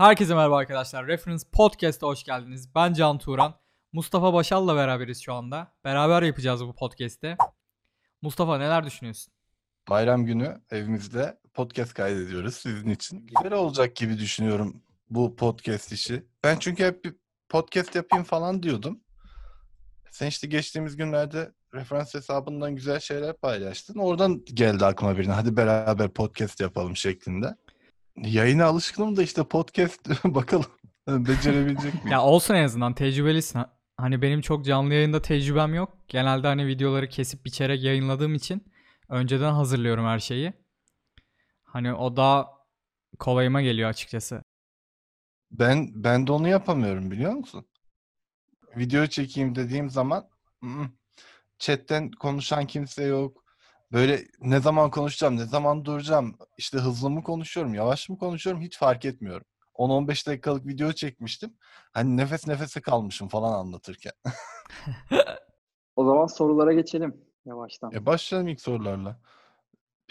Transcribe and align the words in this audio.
Herkese 0.00 0.34
merhaba 0.34 0.56
arkadaşlar. 0.56 1.06
Reference 1.06 1.44
Podcast'a 1.52 2.06
hoş 2.06 2.24
geldiniz. 2.24 2.74
Ben 2.74 2.92
Can 2.92 3.18
Turan. 3.18 3.54
Mustafa 3.92 4.34
Başal'la 4.34 4.76
beraberiz 4.76 5.22
şu 5.22 5.34
anda. 5.34 5.72
Beraber 5.84 6.22
yapacağız 6.22 6.64
bu 6.64 6.74
podcast'i. 6.74 7.36
Mustafa 8.22 8.58
neler 8.58 8.84
düşünüyorsun? 8.84 9.34
Bayram 9.90 10.26
günü 10.26 10.60
evimizde 10.70 11.38
podcast 11.54 11.94
kaydediyoruz 11.94 12.54
sizin 12.54 12.90
için. 12.90 13.26
Güzel 13.26 13.52
olacak 13.52 13.96
gibi 13.96 14.18
düşünüyorum 14.18 14.82
bu 15.10 15.36
podcast 15.36 15.92
işi. 15.92 16.26
Ben 16.44 16.56
çünkü 16.58 16.84
hep 16.84 17.04
bir 17.04 17.14
podcast 17.48 17.94
yapayım 17.94 18.24
falan 18.24 18.62
diyordum. 18.62 19.00
Sen 20.10 20.26
işte 20.26 20.46
geçtiğimiz 20.46 20.96
günlerde 20.96 21.52
referans 21.74 22.14
hesabından 22.14 22.76
güzel 22.76 23.00
şeyler 23.00 23.36
paylaştın. 23.36 23.98
Oradan 23.98 24.44
geldi 24.44 24.84
aklıma 24.84 25.18
birine. 25.18 25.32
Hadi 25.32 25.56
beraber 25.56 26.08
podcast 26.08 26.60
yapalım 26.60 26.96
şeklinde. 26.96 27.56
Yayına 28.16 28.64
alışkınım 28.64 29.16
da 29.16 29.22
işte 29.22 29.44
podcast 29.44 30.08
bakalım 30.24 30.66
becerebilecek 31.08 31.94
miyim? 32.04 32.08
Ya 32.08 32.22
olsun 32.22 32.54
en 32.54 32.64
azından 32.64 32.94
tecrübelisin. 32.94 33.60
Hani 33.96 34.22
benim 34.22 34.40
çok 34.40 34.64
canlı 34.64 34.94
yayında 34.94 35.22
tecrübem 35.22 35.74
yok. 35.74 35.98
Genelde 36.08 36.46
hani 36.46 36.66
videoları 36.66 37.08
kesip 37.08 37.44
biçerek 37.44 37.82
yayınladığım 37.82 38.34
için 38.34 38.72
önceden 39.08 39.52
hazırlıyorum 39.52 40.04
her 40.04 40.18
şeyi. 40.18 40.52
Hani 41.64 41.94
o 41.94 42.16
daha 42.16 42.48
kolayıma 43.18 43.62
geliyor 43.62 43.88
açıkçası. 43.90 44.42
Ben 45.50 45.90
ben 45.94 46.26
de 46.26 46.32
onu 46.32 46.48
yapamıyorum 46.48 47.10
biliyor 47.10 47.32
musun? 47.32 47.66
Video 48.76 49.06
çekeyim 49.06 49.54
dediğim 49.54 49.90
zaman 49.90 50.28
ı-ı, 50.64 50.90
chatten 51.58 52.10
konuşan 52.10 52.66
kimse 52.66 53.04
yok. 53.04 53.44
Böyle 53.92 54.24
ne 54.40 54.60
zaman 54.60 54.90
konuşacağım, 54.90 55.36
ne 55.36 55.44
zaman 55.44 55.84
duracağım, 55.84 56.38
işte 56.58 56.78
hızlı 56.78 57.10
mı 57.10 57.22
konuşuyorum, 57.22 57.74
yavaş 57.74 58.08
mı 58.08 58.18
konuşuyorum 58.18 58.62
hiç 58.62 58.78
fark 58.78 59.04
etmiyorum. 59.04 59.46
10-15 59.74 60.26
dakikalık 60.26 60.66
video 60.66 60.92
çekmiştim. 60.92 61.54
Hani 61.92 62.16
nefes 62.16 62.46
nefese 62.46 62.80
kalmışım 62.80 63.28
falan 63.28 63.52
anlatırken. 63.52 64.12
O 65.96 66.04
zaman 66.04 66.26
sorulara 66.26 66.72
geçelim 66.72 67.24
yavaştan. 67.46 67.92
E 67.92 68.06
başlayalım 68.06 68.48
ilk 68.48 68.60
sorularla. 68.60 69.20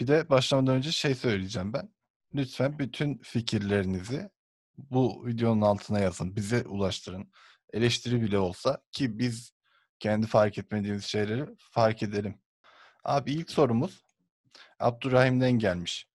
Bir 0.00 0.06
de 0.06 0.28
başlamadan 0.30 0.74
önce 0.74 0.92
şey 0.92 1.14
söyleyeceğim 1.14 1.72
ben. 1.72 1.94
Lütfen 2.34 2.78
bütün 2.78 3.18
fikirlerinizi 3.18 4.30
bu 4.78 5.26
videonun 5.26 5.60
altına 5.60 6.00
yazın. 6.00 6.36
Bize 6.36 6.64
ulaştırın. 6.64 7.32
Eleştiri 7.72 8.22
bile 8.22 8.38
olsa 8.38 8.82
ki 8.92 9.18
biz 9.18 9.52
kendi 9.98 10.26
fark 10.26 10.58
etmediğimiz 10.58 11.04
şeyleri 11.04 11.46
fark 11.58 12.02
edelim. 12.02 12.38
Abi 13.04 13.32
ilk 13.32 13.50
sorumuz 13.50 14.04
Abdurrahim'den 14.78 15.52
gelmiş. 15.52 16.08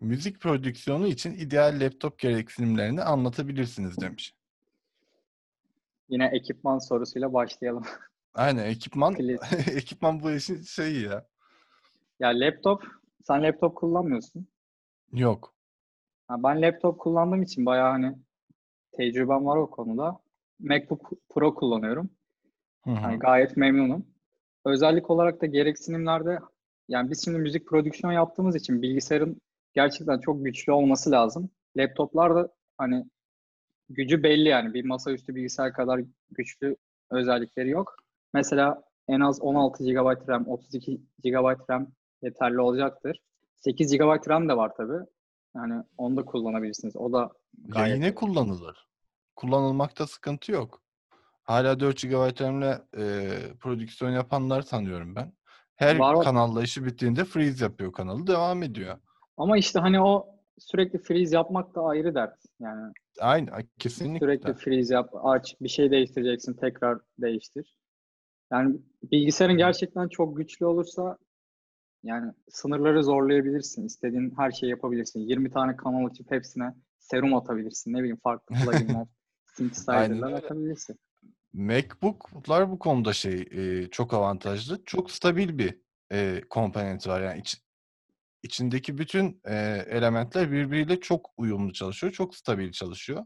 Müzik 0.00 0.40
prodüksiyonu 0.40 1.06
için 1.06 1.32
ideal 1.32 1.80
laptop 1.80 2.18
gereksinimlerini 2.18 3.02
anlatabilirsiniz 3.02 4.00
demiş. 4.00 4.34
Yine 6.08 6.26
ekipman 6.26 6.78
sorusuyla 6.78 7.32
başlayalım. 7.32 7.84
Aynen 8.34 8.64
ekipman 8.64 9.14
ekipman 9.66 10.22
bu 10.22 10.30
işin 10.30 10.62
şeyi 10.62 11.02
ya. 11.02 11.26
Ya 12.20 12.28
laptop, 12.28 12.82
sen 13.24 13.42
laptop 13.42 13.76
kullanmıyorsun. 13.76 14.48
Yok. 15.12 15.54
Ha, 16.28 16.42
ben 16.42 16.62
laptop 16.62 17.00
kullandığım 17.00 17.42
için 17.42 17.66
bayağı 17.66 17.90
hani 17.90 18.16
tecrübem 18.92 19.46
var 19.46 19.56
o 19.56 19.70
konuda. 19.70 20.20
MacBook 20.60 21.12
Pro 21.28 21.54
kullanıyorum. 21.54 22.10
Hı 22.84 22.90
hı. 22.90 22.94
Yani 22.94 23.18
gayet 23.18 23.56
memnunum. 23.56 24.13
Özellik 24.64 25.10
olarak 25.10 25.42
da 25.42 25.46
gereksinimlerde 25.46 26.38
yani 26.88 27.10
biz 27.10 27.24
şimdi 27.24 27.38
müzik 27.38 27.68
prodüksiyon 27.68 28.12
yaptığımız 28.12 28.56
için 28.56 28.82
bilgisayarın 28.82 29.40
gerçekten 29.74 30.18
çok 30.18 30.44
güçlü 30.44 30.72
olması 30.72 31.10
lazım. 31.10 31.50
Laptoplar 31.76 32.34
da 32.34 32.48
hani 32.78 33.04
gücü 33.88 34.22
belli 34.22 34.48
yani 34.48 34.74
bir 34.74 34.84
masaüstü 34.84 35.34
bilgisayar 35.34 35.72
kadar 35.72 36.00
güçlü 36.30 36.76
özellikleri 37.10 37.68
yok. 37.70 37.96
Mesela 38.32 38.82
en 39.08 39.20
az 39.20 39.40
16 39.40 39.84
GB 39.84 40.28
RAM, 40.28 40.48
32 40.48 41.00
GB 41.24 41.70
RAM 41.70 41.86
yeterli 42.22 42.60
olacaktır. 42.60 43.20
8 43.56 43.92
GB 43.92 44.28
RAM 44.28 44.48
de 44.48 44.56
var 44.56 44.72
tabii. 44.76 45.04
Yani 45.56 45.82
onu 45.98 46.16
da 46.16 46.24
kullanabilirsiniz. 46.24 46.96
O 46.96 47.12
da 47.12 47.18
Ya 47.18 47.28
gayet 47.68 47.96
yine 47.96 48.14
kullanılır. 48.14 48.86
Kullanılmakta 49.36 50.06
sıkıntı 50.06 50.52
yok. 50.52 50.83
Hala 51.44 51.80
4 51.80 52.02
GB 52.02 52.40
RAM'le 52.40 52.78
e, 52.96 53.28
prodüksiyon 53.60 54.10
yapanlar 54.10 54.62
tanıyorum 54.62 55.14
ben. 55.14 55.32
Her 55.76 55.98
var. 55.98 56.24
kanalla 56.24 56.62
işi 56.62 56.84
bittiğinde 56.84 57.24
freeze 57.24 57.64
yapıyor 57.64 57.92
kanalı. 57.92 58.26
Devam 58.26 58.62
ediyor. 58.62 58.98
Ama 59.36 59.58
işte 59.58 59.78
hani 59.78 60.00
o 60.00 60.26
sürekli 60.58 60.98
freeze 60.98 61.36
yapmak 61.36 61.74
da 61.74 61.82
ayrı 61.82 62.14
dert. 62.14 62.38
Yani 62.60 62.92
Aynı. 63.20 63.50
Kesinlikle. 63.78 64.18
Sürekli 64.18 64.54
freeze 64.54 64.94
yap, 64.94 65.10
aç, 65.22 65.56
bir 65.60 65.68
şey 65.68 65.90
değiştireceksin, 65.90 66.54
tekrar 66.54 66.98
değiştir. 67.18 67.76
Yani 68.52 68.76
bilgisayarın 69.02 69.56
gerçekten 69.56 70.08
çok 70.08 70.36
güçlü 70.36 70.66
olursa 70.66 71.18
yani 72.02 72.32
sınırları 72.48 73.04
zorlayabilirsin. 73.04 73.86
İstediğin 73.86 74.34
her 74.36 74.50
şeyi 74.50 74.70
yapabilirsin. 74.70 75.20
20 75.20 75.50
tane 75.50 75.76
kanal 75.76 76.06
açıp 76.06 76.30
hepsine 76.30 76.74
serum 76.98 77.34
atabilirsin. 77.34 77.92
Ne 77.92 77.98
bileyim 77.98 78.20
farklı 78.22 78.54
pluginler, 78.54 78.76
Aynen 78.86 79.06
synthesizer'lar 79.56 80.26
öyle. 80.26 80.36
atabilirsin. 80.36 80.98
MacBook'lar 81.54 82.70
bu 82.70 82.78
konuda 82.78 83.12
şey 83.12 83.48
e, 83.52 83.90
çok 83.90 84.14
avantajlı. 84.14 84.84
Çok 84.84 85.10
stabil 85.10 85.58
bir 85.58 85.80
e, 86.12 86.42
komponenti 86.50 87.08
var. 87.08 87.20
Yani 87.22 87.40
iç- 87.40 87.62
içindeki 88.42 88.98
bütün 88.98 89.40
e, 89.44 89.54
elementler 89.90 90.52
birbiriyle 90.52 91.00
çok 91.00 91.30
uyumlu 91.36 91.72
çalışıyor. 91.72 92.12
Çok 92.12 92.36
stabil 92.36 92.72
çalışıyor. 92.72 93.24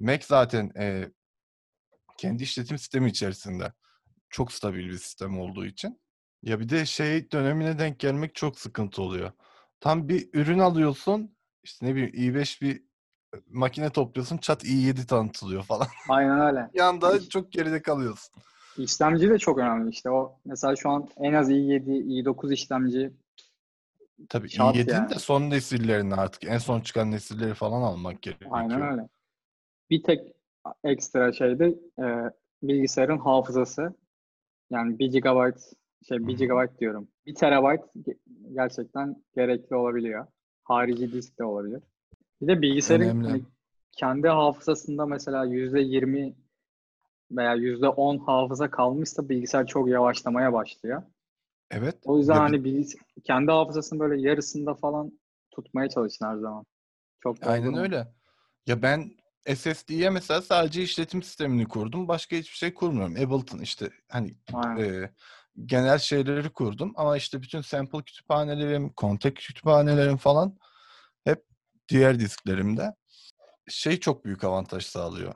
Mac 0.00 0.24
zaten 0.26 0.72
e, 0.78 1.08
kendi 2.18 2.42
işletim 2.42 2.78
sistemi 2.78 3.10
içerisinde 3.10 3.72
çok 4.30 4.52
stabil 4.52 4.88
bir 4.88 4.98
sistem 4.98 5.38
olduğu 5.40 5.66
için. 5.66 6.00
Ya 6.42 6.60
bir 6.60 6.68
de 6.68 6.86
şey 6.86 7.30
dönemine 7.30 7.78
denk 7.78 7.98
gelmek 7.98 8.34
çok 8.34 8.58
sıkıntı 8.58 9.02
oluyor. 9.02 9.32
Tam 9.80 10.08
bir 10.08 10.30
ürün 10.32 10.58
alıyorsun, 10.58 11.36
işte 11.64 11.86
ne 11.86 11.94
bileyim 11.94 12.12
i5 12.14 12.62
bir 12.62 12.84
makine 13.50 13.90
topluyorsun, 13.90 14.36
çat 14.38 14.64
i7 14.64 15.06
tanıtılıyor 15.06 15.62
falan. 15.62 15.86
Aynen 16.08 16.40
öyle. 16.40 16.70
Bir 16.74 16.80
anda 16.80 17.28
çok 17.28 17.52
geride 17.52 17.82
kalıyorsun. 17.82 18.42
İşlemci 18.76 19.30
de 19.30 19.38
çok 19.38 19.58
önemli 19.58 19.90
işte. 19.90 20.10
O 20.10 20.38
mesela 20.44 20.76
şu 20.76 20.90
an 20.90 21.08
en 21.16 21.32
az 21.32 21.50
i7, 21.50 21.84
i9 21.90 22.52
işlemci 22.52 23.12
Tabii 24.28 24.48
şart 24.48 24.76
i7'nin 24.76 24.92
yani. 24.94 25.10
de 25.10 25.14
son 25.18 25.50
nesillerini 25.50 26.14
artık 26.14 26.44
en 26.44 26.58
son 26.58 26.80
çıkan 26.80 27.10
nesilleri 27.10 27.54
falan 27.54 27.82
almak 27.82 28.18
Aynen 28.50 28.70
gerekiyor. 28.70 28.92
öyle. 28.92 29.08
Bir 29.90 30.02
tek 30.02 30.32
ekstra 30.84 31.32
şey 31.32 31.58
de 31.58 31.66
e, 31.98 32.04
bilgisayarın 32.62 33.18
hafızası. 33.18 33.94
Yani 34.70 34.98
1 34.98 35.12
GB 35.12 35.56
şey 36.08 36.18
Hı 36.18 36.26
1 36.26 36.32
hı. 36.34 36.36
GB 36.36 36.78
diyorum. 36.80 37.08
1 37.26 37.34
TB 37.34 37.44
ge- 37.96 38.18
gerçekten 38.52 39.22
gerekli 39.36 39.76
olabiliyor. 39.76 40.26
Harici 40.64 41.12
disk 41.12 41.38
de 41.38 41.44
olabilir. 41.44 41.82
Bir 42.42 42.48
de 42.48 42.62
bilgisayarın 42.62 43.04
Önemli. 43.04 43.28
hani 43.28 43.42
kendi 43.92 44.28
hafızasında 44.28 45.06
mesela 45.06 45.44
%20 45.44 46.34
veya 47.30 47.54
%10 47.54 48.18
hafıza 48.18 48.70
kalmışsa 48.70 49.28
bilgisayar 49.28 49.66
çok 49.66 49.88
yavaşlamaya 49.88 50.52
başlıyor. 50.52 51.02
Evet. 51.70 51.96
O 52.04 52.18
yüzden 52.18 52.36
hani 52.36 52.56
bilgis- 52.64 52.96
kendi 53.24 53.50
hafızasının 53.50 54.00
böyle 54.00 54.28
yarısında 54.28 54.74
falan 54.74 55.12
tutmaya 55.50 55.88
çalışın 55.88 56.26
her 56.26 56.36
zaman. 56.36 56.66
Çok 57.22 57.46
Aynen 57.46 57.74
öyle. 57.74 58.08
Ya 58.66 58.82
ben 58.82 59.10
SSD'ye 59.46 60.10
mesela 60.10 60.42
sadece 60.42 60.82
işletim 60.82 61.22
sistemini 61.22 61.68
kurdum. 61.68 62.08
Başka 62.08 62.36
hiçbir 62.36 62.56
şey 62.56 62.74
kurmuyorum. 62.74 63.14
Ableton 63.16 63.58
işte 63.58 63.90
hani 64.08 64.34
Aynen. 64.54 64.84
e, 65.04 65.10
genel 65.66 65.98
şeyleri 65.98 66.50
kurdum 66.50 66.92
ama 66.96 67.16
işte 67.16 67.42
bütün 67.42 67.60
sample 67.60 68.02
kütüphanelerim, 68.02 68.92
kontek 68.92 69.36
kütüphanelerim 69.36 70.16
falan 70.16 70.56
diğer 71.92 72.20
disklerimde. 72.20 72.94
Şey 73.68 74.00
çok 74.00 74.24
büyük 74.24 74.44
avantaj 74.44 74.86
sağlıyor. 74.86 75.34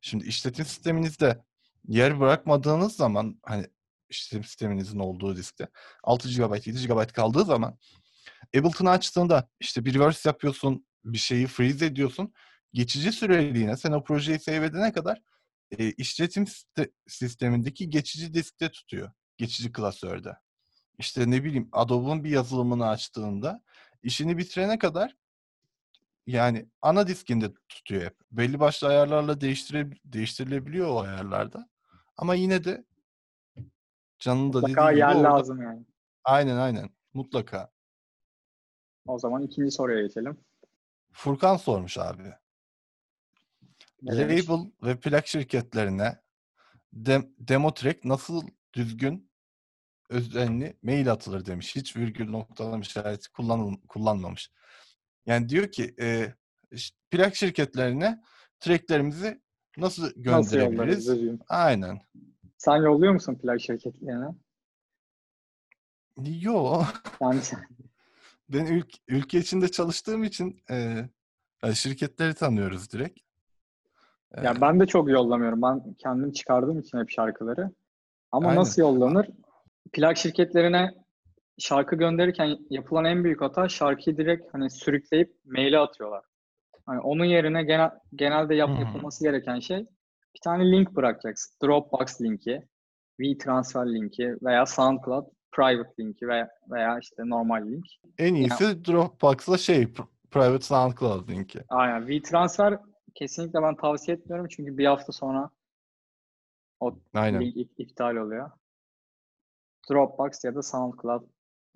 Şimdi 0.00 0.26
işletim 0.26 0.64
sisteminizde 0.64 1.44
yer 1.88 2.20
bırakmadığınız 2.20 2.96
zaman 2.96 3.40
hani 3.42 3.66
işletim 4.08 4.44
sisteminizin 4.44 4.98
olduğu 4.98 5.36
diskte 5.36 5.68
6 6.02 6.28
GB, 6.28 6.66
7 6.66 6.86
GB 6.86 7.12
kaldığı 7.12 7.44
zaman 7.44 7.78
Ableton'ı 8.58 8.90
açtığında 8.90 9.48
işte 9.60 9.84
bir 9.84 9.94
reverse 9.94 10.28
yapıyorsun, 10.28 10.86
bir 11.04 11.18
şeyi 11.18 11.46
freeze 11.46 11.86
ediyorsun. 11.86 12.32
Geçici 12.72 13.12
süreliğine 13.12 13.76
sen 13.76 13.92
o 13.92 14.04
projeyi 14.04 14.38
save 14.38 14.66
edene 14.66 14.92
kadar 14.92 15.22
e, 15.78 15.90
işletim 15.90 16.44
siste- 16.44 16.90
sistemindeki 17.06 17.90
geçici 17.90 18.34
diskte 18.34 18.70
tutuyor. 18.70 19.12
Geçici 19.36 19.72
klasörde. 19.72 20.36
İşte 20.98 21.30
ne 21.30 21.44
bileyim 21.44 21.68
Adobe'un 21.72 22.24
bir 22.24 22.30
yazılımını 22.30 22.88
açtığında 22.88 23.62
işini 24.02 24.38
bitirene 24.38 24.78
kadar 24.78 25.16
yani 26.26 26.68
ana 26.82 27.06
diskinde 27.06 27.54
tutuyor 27.68 28.02
hep. 28.02 28.16
Belli 28.30 28.60
başlı 28.60 28.88
ayarlarla 28.88 29.40
değiştire, 29.40 29.90
değiştirilebiliyor 30.04 30.88
o 30.88 31.00
ayarlarda. 31.00 31.68
Ama 32.16 32.34
yine 32.34 32.64
de 32.64 32.84
canın 34.18 34.52
da 34.52 34.62
dediği 34.62 34.70
Mutlaka 34.70 34.90
gibi 34.92 35.00
yer 35.00 35.14
orada 35.14 35.22
lazım 35.22 35.62
yani. 35.62 35.84
aynen 36.24 36.56
aynen 36.56 36.90
mutlaka. 37.14 37.70
O 39.06 39.18
zaman 39.18 39.42
ikinci 39.42 39.70
soruya 39.70 40.02
geçelim. 40.06 40.44
Furkan 41.12 41.56
sormuş 41.56 41.98
abi. 41.98 42.32
Ne 44.02 44.16
demiş? 44.16 44.48
label 44.48 44.70
ve 44.82 45.00
plak 45.00 45.26
şirketlerine 45.26 46.20
dem, 46.92 47.34
demo 47.38 47.74
track 47.74 48.04
nasıl 48.04 48.42
düzgün 48.72 49.30
özenli 50.10 50.78
mail 50.82 51.12
atılır 51.12 51.46
demiş. 51.46 51.76
Hiç 51.76 51.96
virgül 51.96 52.30
noktalama 52.30 52.80
işareti 52.80 53.32
kullanıl, 53.32 53.76
kullanmamış. 53.88 54.50
Yani 55.26 55.48
diyor 55.48 55.72
ki 55.72 55.94
e, 56.00 56.34
plak 57.10 57.36
şirketlerine 57.36 58.22
tracklerimizi 58.60 59.40
nasıl 59.76 60.02
Nasıl 60.02 60.56
gönderebiliriz? 60.56 61.08
düzgün? 61.08 61.40
Aynen. 61.48 62.00
Sen 62.58 62.76
yolluyor 62.76 63.12
musun 63.12 63.34
plak 63.34 63.60
şirketlerine? 63.60 64.34
Yo. 66.24 66.82
Yani 67.20 67.40
Ben 68.48 68.66
ülk, 68.66 68.88
ülke 69.08 69.38
içinde 69.38 69.68
çalıştığım 69.70 70.24
için 70.24 70.62
e, 70.70 70.74
yani 71.64 71.76
şirketleri 71.76 72.34
tanıyoruz 72.34 72.92
direkt. 72.92 73.20
E, 74.34 74.44
ya 74.44 74.60
ben 74.60 74.80
de 74.80 74.86
çok 74.86 75.10
yollamıyorum. 75.10 75.62
Ben 75.62 75.94
kendim 75.94 76.32
çıkardığım 76.32 76.78
için 76.80 76.98
hep 76.98 77.10
şarkıları. 77.10 77.70
Ama 78.32 78.48
Aynen. 78.48 78.60
nasıl 78.60 78.82
yollanır? 78.82 79.28
Plak 79.92 80.16
şirketlerine 80.16 80.94
şarkı 81.58 81.96
gönderirken 81.96 82.58
yapılan 82.70 83.04
en 83.04 83.24
büyük 83.24 83.40
hata 83.40 83.68
şarkıyı 83.68 84.16
direkt 84.16 84.54
hani 84.54 84.70
sürükleyip 84.70 85.34
maile 85.44 85.78
atıyorlar. 85.78 86.24
Hani 86.86 87.00
onun 87.00 87.24
yerine 87.24 87.62
genel, 87.62 87.90
genelde 88.14 88.54
yap, 88.54 88.70
yapılması 88.80 89.24
gereken 89.24 89.60
şey 89.60 89.78
bir 90.34 90.40
tane 90.44 90.72
link 90.72 90.96
bırakacaksın. 90.96 91.56
Dropbox 91.66 92.20
linki, 92.20 92.62
WeTransfer 93.20 93.94
linki 93.94 94.36
veya 94.42 94.66
SoundCloud 94.66 95.26
private 95.52 96.02
linki 96.02 96.28
veya, 96.28 96.48
veya 96.70 96.98
işte 96.98 97.22
normal 97.26 97.66
link. 97.66 97.84
en 98.18 98.34
iyisi 98.34 98.84
Dropbox'la 98.84 99.58
şey 99.58 99.82
pr- 99.82 100.06
Private 100.30 100.64
SoundCloud 100.64 101.28
linki. 101.28 101.60
Aynen. 101.68 102.00
WeTransfer 102.06 102.78
kesinlikle 103.14 103.62
ben 103.62 103.76
tavsiye 103.76 104.16
etmiyorum 104.16 104.46
çünkü 104.50 104.78
bir 104.78 104.86
hafta 104.86 105.12
sonra 105.12 105.50
o 106.80 106.98
Aynen. 107.14 107.40
link 107.40 107.56
ip- 107.56 107.74
iptal 107.78 108.16
oluyor. 108.16 108.50
Dropbox 109.90 110.44
ya 110.44 110.54
da 110.54 110.62
SoundCloud 110.62 111.22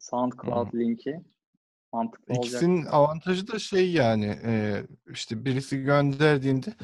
SoundCloud 0.00 0.75
linki 0.75 1.20
mantıklı 1.93 2.35
olacak. 2.35 2.44
İkisinin 2.44 2.87
avantajı 2.87 3.49
da 3.49 3.58
şey 3.58 3.93
yani 3.93 4.38
e, 4.44 4.82
işte 5.11 5.44
birisi 5.44 5.82
gönderdiğinde 5.82 6.75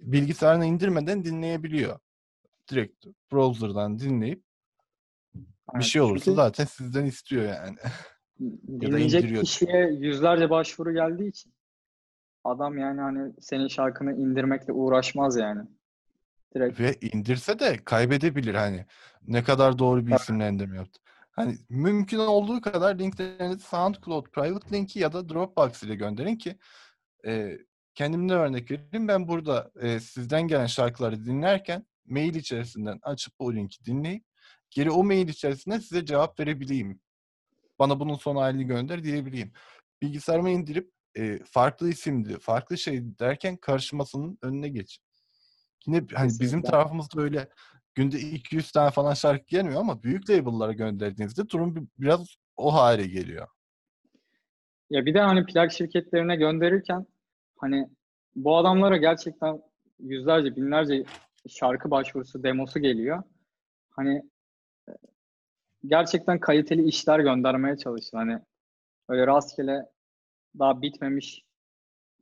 bilgisayarına 0.00 0.64
indirmeden 0.64 1.24
dinleyebiliyor. 1.24 1.98
Direkt 2.70 3.06
browser'dan 3.32 3.98
dinleyip 3.98 4.42
bir 5.34 5.44
Aynen. 5.68 5.84
şey 5.84 6.02
olursa 6.02 6.24
Çünkü 6.24 6.36
zaten 6.36 6.64
sizden 6.64 7.04
istiyor 7.04 7.44
yani. 7.44 7.76
dinleyecek 8.80 9.40
kişiye 9.40 9.90
yüzlerce 9.92 10.50
başvuru 10.50 10.92
geldiği 10.92 11.28
için 11.28 11.52
adam 12.44 12.78
yani 12.78 13.00
hani 13.00 13.32
senin 13.40 13.68
şarkını 13.68 14.12
indirmekle 14.12 14.72
uğraşmaz 14.72 15.36
yani. 15.36 15.62
Direkt 16.54 16.80
Ve 16.80 16.94
indirse 17.00 17.58
de 17.58 17.76
kaybedebilir 17.84 18.54
hani. 18.54 18.86
Ne 19.28 19.44
kadar 19.44 19.78
doğru 19.78 20.06
bir 20.06 20.10
Evet. 20.10 20.20
isimlendirme 20.20 20.76
yaptı. 20.76 21.00
Hani 21.30 21.58
mümkün 21.68 22.18
olduğu 22.18 22.60
kadar 22.60 22.98
linklerinizi 22.98 23.60
SoundCloud 23.60 24.26
private 24.26 24.76
linki 24.76 24.98
ya 24.98 25.12
da 25.12 25.28
Dropbox 25.28 25.82
ile 25.82 25.94
gönderin 25.94 26.36
ki 26.36 26.58
e, 27.26 27.58
kendimden 27.94 28.38
örnek 28.38 28.70
vereyim. 28.70 29.08
Ben 29.08 29.28
burada 29.28 29.70
e, 29.80 30.00
sizden 30.00 30.48
gelen 30.48 30.66
şarkıları 30.66 31.24
dinlerken 31.24 31.86
mail 32.06 32.34
içerisinden 32.34 32.98
açıp 33.02 33.34
o 33.38 33.54
linki 33.54 33.84
dinleyip 33.84 34.24
geri 34.70 34.90
o 34.90 35.04
mail 35.04 35.28
içerisinde 35.28 35.80
size 35.80 36.04
cevap 36.04 36.40
verebileyim. 36.40 37.00
Bana 37.78 38.00
bunun 38.00 38.14
son 38.14 38.36
halini 38.36 38.66
gönder 38.66 39.04
diyebileyim. 39.04 39.52
Bilgisayarıma 40.02 40.50
indirip 40.50 40.90
e, 41.14 41.38
farklı 41.44 41.88
isimdi, 41.88 42.38
farklı 42.38 42.78
şey 42.78 43.18
derken 43.18 43.56
karışmasının 43.56 44.38
önüne 44.42 44.68
geç. 44.68 45.00
Yine 45.86 45.96
hani 46.14 46.28
bizim 46.28 46.38
Kesinlikle. 46.40 46.70
tarafımızda 46.70 47.22
öyle 47.22 47.48
günde 47.94 48.18
200 48.18 48.72
tane 48.72 48.90
falan 48.90 49.14
şarkı 49.14 49.44
gelmiyor 49.46 49.80
ama 49.80 50.02
büyük 50.02 50.30
label'lara 50.30 50.72
gönderdiğinizde 50.72 51.48
durum 51.48 51.76
bir- 51.76 51.88
biraz 51.98 52.36
o 52.56 52.74
hale 52.74 53.06
geliyor. 53.06 53.48
Ya 54.90 55.06
bir 55.06 55.14
de 55.14 55.20
hani 55.20 55.46
plak 55.46 55.72
şirketlerine 55.72 56.36
gönderirken 56.36 57.06
hani 57.56 57.88
bu 58.36 58.56
adamlara 58.56 58.96
gerçekten 58.96 59.62
yüzlerce, 59.98 60.56
binlerce 60.56 61.04
şarkı 61.48 61.90
başvurusu, 61.90 62.42
demosu 62.42 62.78
geliyor. 62.80 63.22
Hani 63.90 64.22
e, 64.88 64.92
gerçekten 65.86 66.40
kaliteli 66.40 66.82
işler 66.84 67.20
göndermeye 67.20 67.76
çalışın. 67.76 68.16
Hani 68.16 68.38
öyle 69.08 69.26
rastgele 69.26 69.86
daha 70.58 70.82
bitmemiş 70.82 71.44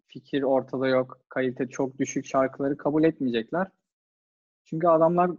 fikir 0.07 0.43
ortada 0.43 0.89
yok. 0.89 1.21
Kalite 1.29 1.69
çok 1.69 1.99
düşük 1.99 2.27
şarkıları 2.27 2.77
kabul 2.77 3.05
etmeyecekler. 3.05 3.67
Çünkü 4.65 4.87
adamlar 4.87 5.31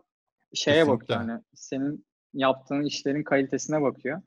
şeye 0.53 0.73
Kesinlikle. 0.79 0.93
bakıyor 1.03 1.19
hani 1.19 1.41
senin 1.55 2.05
yaptığın 2.33 2.83
işlerin 2.83 3.23
kalitesine 3.23 3.81
bakıyor. 3.81 4.21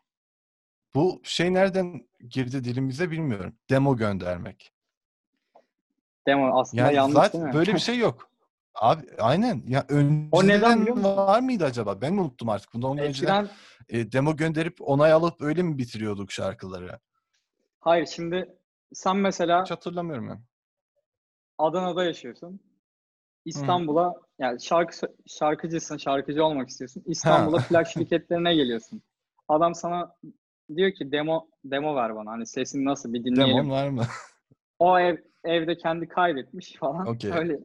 Bu 0.95 1.21
şey 1.25 1.55
nereden 1.55 2.09
girdi 2.29 2.65
dilimize 2.65 3.11
bilmiyorum. 3.11 3.55
Demo 3.71 3.97
göndermek. 3.97 4.73
Demo 6.27 6.61
aslında 6.61 6.83
Yani 6.83 6.95
yanlış 6.97 7.15
zaten 7.15 7.33
değil 7.41 7.45
mi? 7.45 7.53
böyle 7.55 7.75
bir 7.75 7.79
şey 7.79 7.99
yok. 7.99 8.31
Abi 8.75 9.07
aynen. 9.19 9.63
Ya 9.67 9.87
O 10.33 10.47
neden 10.47 10.81
önceden 10.81 11.05
var 11.05 11.41
mıydı 11.41 11.65
acaba? 11.65 12.01
Ben 12.01 12.13
unuttum 12.13 12.49
artık. 12.49 12.75
Önceden 12.75 12.99
Eskiden 13.05 13.49
e, 13.89 14.13
demo 14.13 14.37
gönderip 14.37 14.77
onay 14.81 15.13
alıp 15.13 15.41
öyle 15.43 15.63
mi 15.63 15.79
bitiriyorduk 15.79 16.33
şarkıları? 16.33 17.01
hayır 17.81 18.07
şimdi 18.07 18.57
sen 18.93 19.17
mesela 19.17 19.63
Hiç 19.65 19.71
hatırlamıyorum 19.71 20.29
ben. 20.29 20.43
Adana'da 21.59 22.05
yaşıyorsun. 22.05 22.61
İstanbul'a 23.44 24.15
yani 24.39 24.61
şarkı 24.62 25.06
şarkıcısın, 25.27 25.97
şarkıcı 25.97 26.44
olmak 26.44 26.69
istiyorsun. 26.69 27.03
İstanbul'a 27.06 27.56
plak 27.69 27.87
şirketlerine 27.89 28.55
geliyorsun. 28.55 29.03
Adam 29.49 29.75
sana 29.75 30.17
diyor 30.77 30.93
ki 30.93 31.12
demo 31.12 31.49
demo 31.65 31.97
ver 31.97 32.17
bana. 32.17 32.31
Hani 32.31 32.47
sesin 32.47 32.85
nasıl 32.85 33.12
bir 33.12 33.25
dinleyelim. 33.25 33.56
Demon 33.56 33.71
var 33.71 33.89
mı? 33.89 34.03
O 34.79 34.99
ev 34.99 35.17
evde 35.44 35.77
kendi 35.77 36.09
kaydetmiş 36.09 36.77
falan. 36.77 37.06
Okey. 37.06 37.31
Öyle 37.39 37.59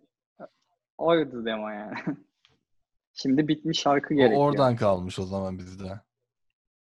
oydu 0.97 1.45
demo 1.45 1.69
yani. 1.69 1.95
Şimdi 3.13 3.47
bitmiş 3.47 3.80
şarkı 3.80 4.13
O 4.13 4.18
gerekiyor. 4.18 4.41
oradan 4.41 4.75
kalmış 4.75 5.19
o 5.19 5.23
zaman 5.23 5.57
bizde. 5.57 6.00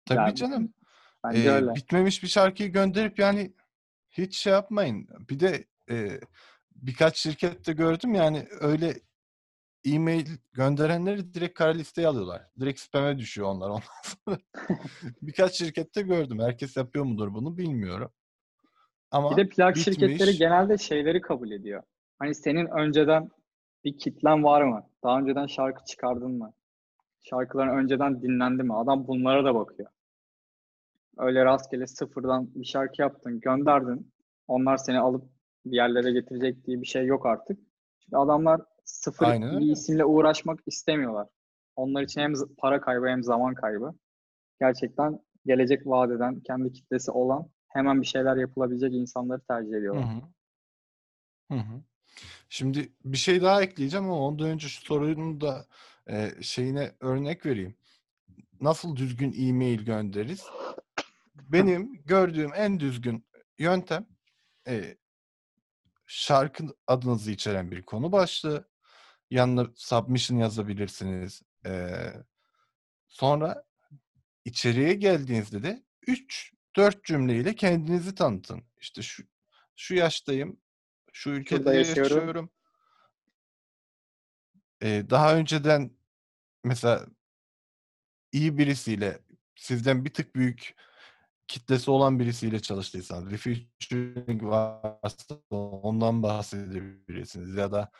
Tabii 0.07 0.19
Yani 0.19 0.35
canım. 0.35 0.75
Bence 1.25 1.49
Ee, 1.49 1.53
öyle. 1.53 1.75
bitmemiş 1.75 2.23
bir 2.23 2.29
şarkıyı 2.29 2.73
gönderip 2.73 3.19
yani 3.19 3.53
hiç 4.11 4.37
şey 4.37 4.53
yapmayın. 4.53 5.09
Bir 5.31 5.41
de 5.41 5.65
e, 5.91 6.21
birkaç 6.83 7.17
şirkette 7.19 7.73
gördüm 7.73 8.15
yani 8.15 8.49
öyle 8.61 8.95
e-mail 9.85 10.27
gönderenleri 10.53 11.35
direkt 11.35 11.59
kara 11.59 11.71
listeye 11.73 12.09
alıyorlar. 12.09 12.43
Direkt 12.61 12.81
spam'e 12.81 13.19
düşüyor 13.19 13.49
onlar 13.49 13.69
ondan 13.71 13.83
sonra. 14.27 14.39
birkaç 15.23 15.53
şirkette 15.59 16.03
gördüm. 16.03 16.39
Herkes 16.41 16.77
yapıyor 16.77 17.05
mudur 17.05 17.35
bunu 17.35 17.59
bilmiyorum. 17.59 18.13
Ama 19.11 19.31
Bir 19.31 19.37
de 19.37 19.49
plak 19.49 19.77
bitmiş. 19.77 19.85
şirketleri 19.85 20.37
genelde 20.37 20.79
şeyleri 20.79 21.21
kabul 21.21 21.51
ediyor. 21.51 21.83
Hani 22.19 22.35
senin 22.35 22.67
önceden 22.67 23.31
bir 23.85 23.99
kitlen 23.99 24.45
var 24.45 24.63
mı? 24.63 24.89
Daha 25.05 25.19
önceden 25.19 25.47
şarkı 25.47 25.85
çıkardın 25.85 26.31
mı? 26.39 26.53
Şarkıların 27.23 27.79
önceden 27.79 28.23
dinlendi 28.23 28.63
mi? 28.63 28.75
Adam 28.75 29.07
bunlara 29.07 29.45
da 29.45 29.55
bakıyor. 29.55 29.89
Öyle 31.19 31.45
rastgele 31.45 31.87
sıfırdan 31.87 32.55
bir 32.55 32.65
şarkı 32.65 33.03
yaptın, 33.03 33.41
gönderdin. 33.41 34.13
Onlar 34.49 34.77
seni 34.77 34.99
alıp 34.99 35.25
bir 35.71 35.77
yerlere 35.77 36.13
getirecek 36.13 36.67
diye 36.67 36.81
bir 36.81 36.87
şey 36.87 37.07
yok 37.07 37.27
artık. 37.27 37.59
Çünkü 38.01 38.17
adamlar 38.17 38.61
sıfır 38.85 39.27
Aynen 39.27 39.61
bir 39.61 39.73
isimle 39.73 40.05
uğraşmak 40.05 40.61
istemiyorlar. 40.67 41.29
Onlar 41.77 42.03
için 42.03 42.21
hem 42.21 42.33
para 42.59 42.81
kaybı 42.81 43.07
hem 43.07 43.23
zaman 43.23 43.55
kaybı. 43.55 43.95
Gerçekten 44.61 45.21
gelecek 45.47 45.87
vadeden 45.87 46.41
kendi 46.41 46.73
kitlesi 46.73 47.11
olan 47.11 47.49
hemen 47.69 48.01
bir 48.01 48.07
şeyler 48.07 48.37
yapılabilecek 48.37 48.95
insanları 48.95 49.41
tercih 49.41 49.73
Hı 49.73 49.77
ediyorlar. 49.77 50.05
hı. 50.05 50.23
Hı 51.55 51.59
hı. 51.59 51.83
Şimdi 52.49 52.93
bir 53.05 53.17
şey 53.17 53.43
daha 53.43 53.63
ekleyeceğim 53.63 54.05
ama 54.05 54.27
ondan 54.27 54.49
önce 54.49 54.69
şu 54.69 54.85
sorunun 54.85 55.41
da 55.41 55.67
e, 56.09 56.31
şeyine 56.41 56.93
örnek 57.01 57.47
vereyim. 57.47 57.75
Nasıl 58.61 58.97
düzgün 58.97 59.49
e-mail 59.49 59.85
göndeririz? 59.85 60.47
Benim 61.35 62.03
gördüğüm 62.05 62.51
en 62.55 62.81
düzgün 62.81 63.25
yöntem 63.59 64.07
e, 64.69 64.97
şarkı 66.07 66.65
adınızı 66.87 67.31
içeren 67.31 67.71
bir 67.71 67.83
konu 67.83 68.13
başlığı. 68.13 68.69
Yanına 69.31 69.71
submission 69.77 70.39
yazabilirsiniz. 70.39 71.43
E, 71.67 72.01
sonra 73.09 73.65
içeriye 74.45 74.95
geldiğinizde 74.95 75.63
de 75.63 75.85
3-4 76.07 77.05
cümleyle 77.05 77.55
kendinizi 77.55 78.15
tanıtın. 78.15 78.65
İşte 78.81 79.03
şu 79.03 79.25
şu 79.77 79.95
yaştayım, 79.95 80.61
şu 81.13 81.31
ülkede 81.31 81.59
Şurada 81.59 81.75
yaşıyorum. 81.75 82.17
yaşıyorum. 82.17 82.51
Ee, 84.83 85.05
daha 85.11 85.37
önceden 85.37 85.91
mesela 86.65 87.07
iyi 88.33 88.59
birisiyle 88.59 89.19
sizden 89.57 90.05
bir 90.05 90.15
tık 90.15 90.35
büyük 90.35 90.75
kitlesi 91.49 91.91
olan 91.91 92.19
birisiyle 92.19 92.61
çalıştıysanız, 92.61 93.31
bir 93.31 93.39
featuring 93.39 94.43
varsa 94.43 95.35
ondan 95.51 96.23
bahsedebilirsiniz 96.23 97.57
ya 97.57 97.73
da 97.73 97.91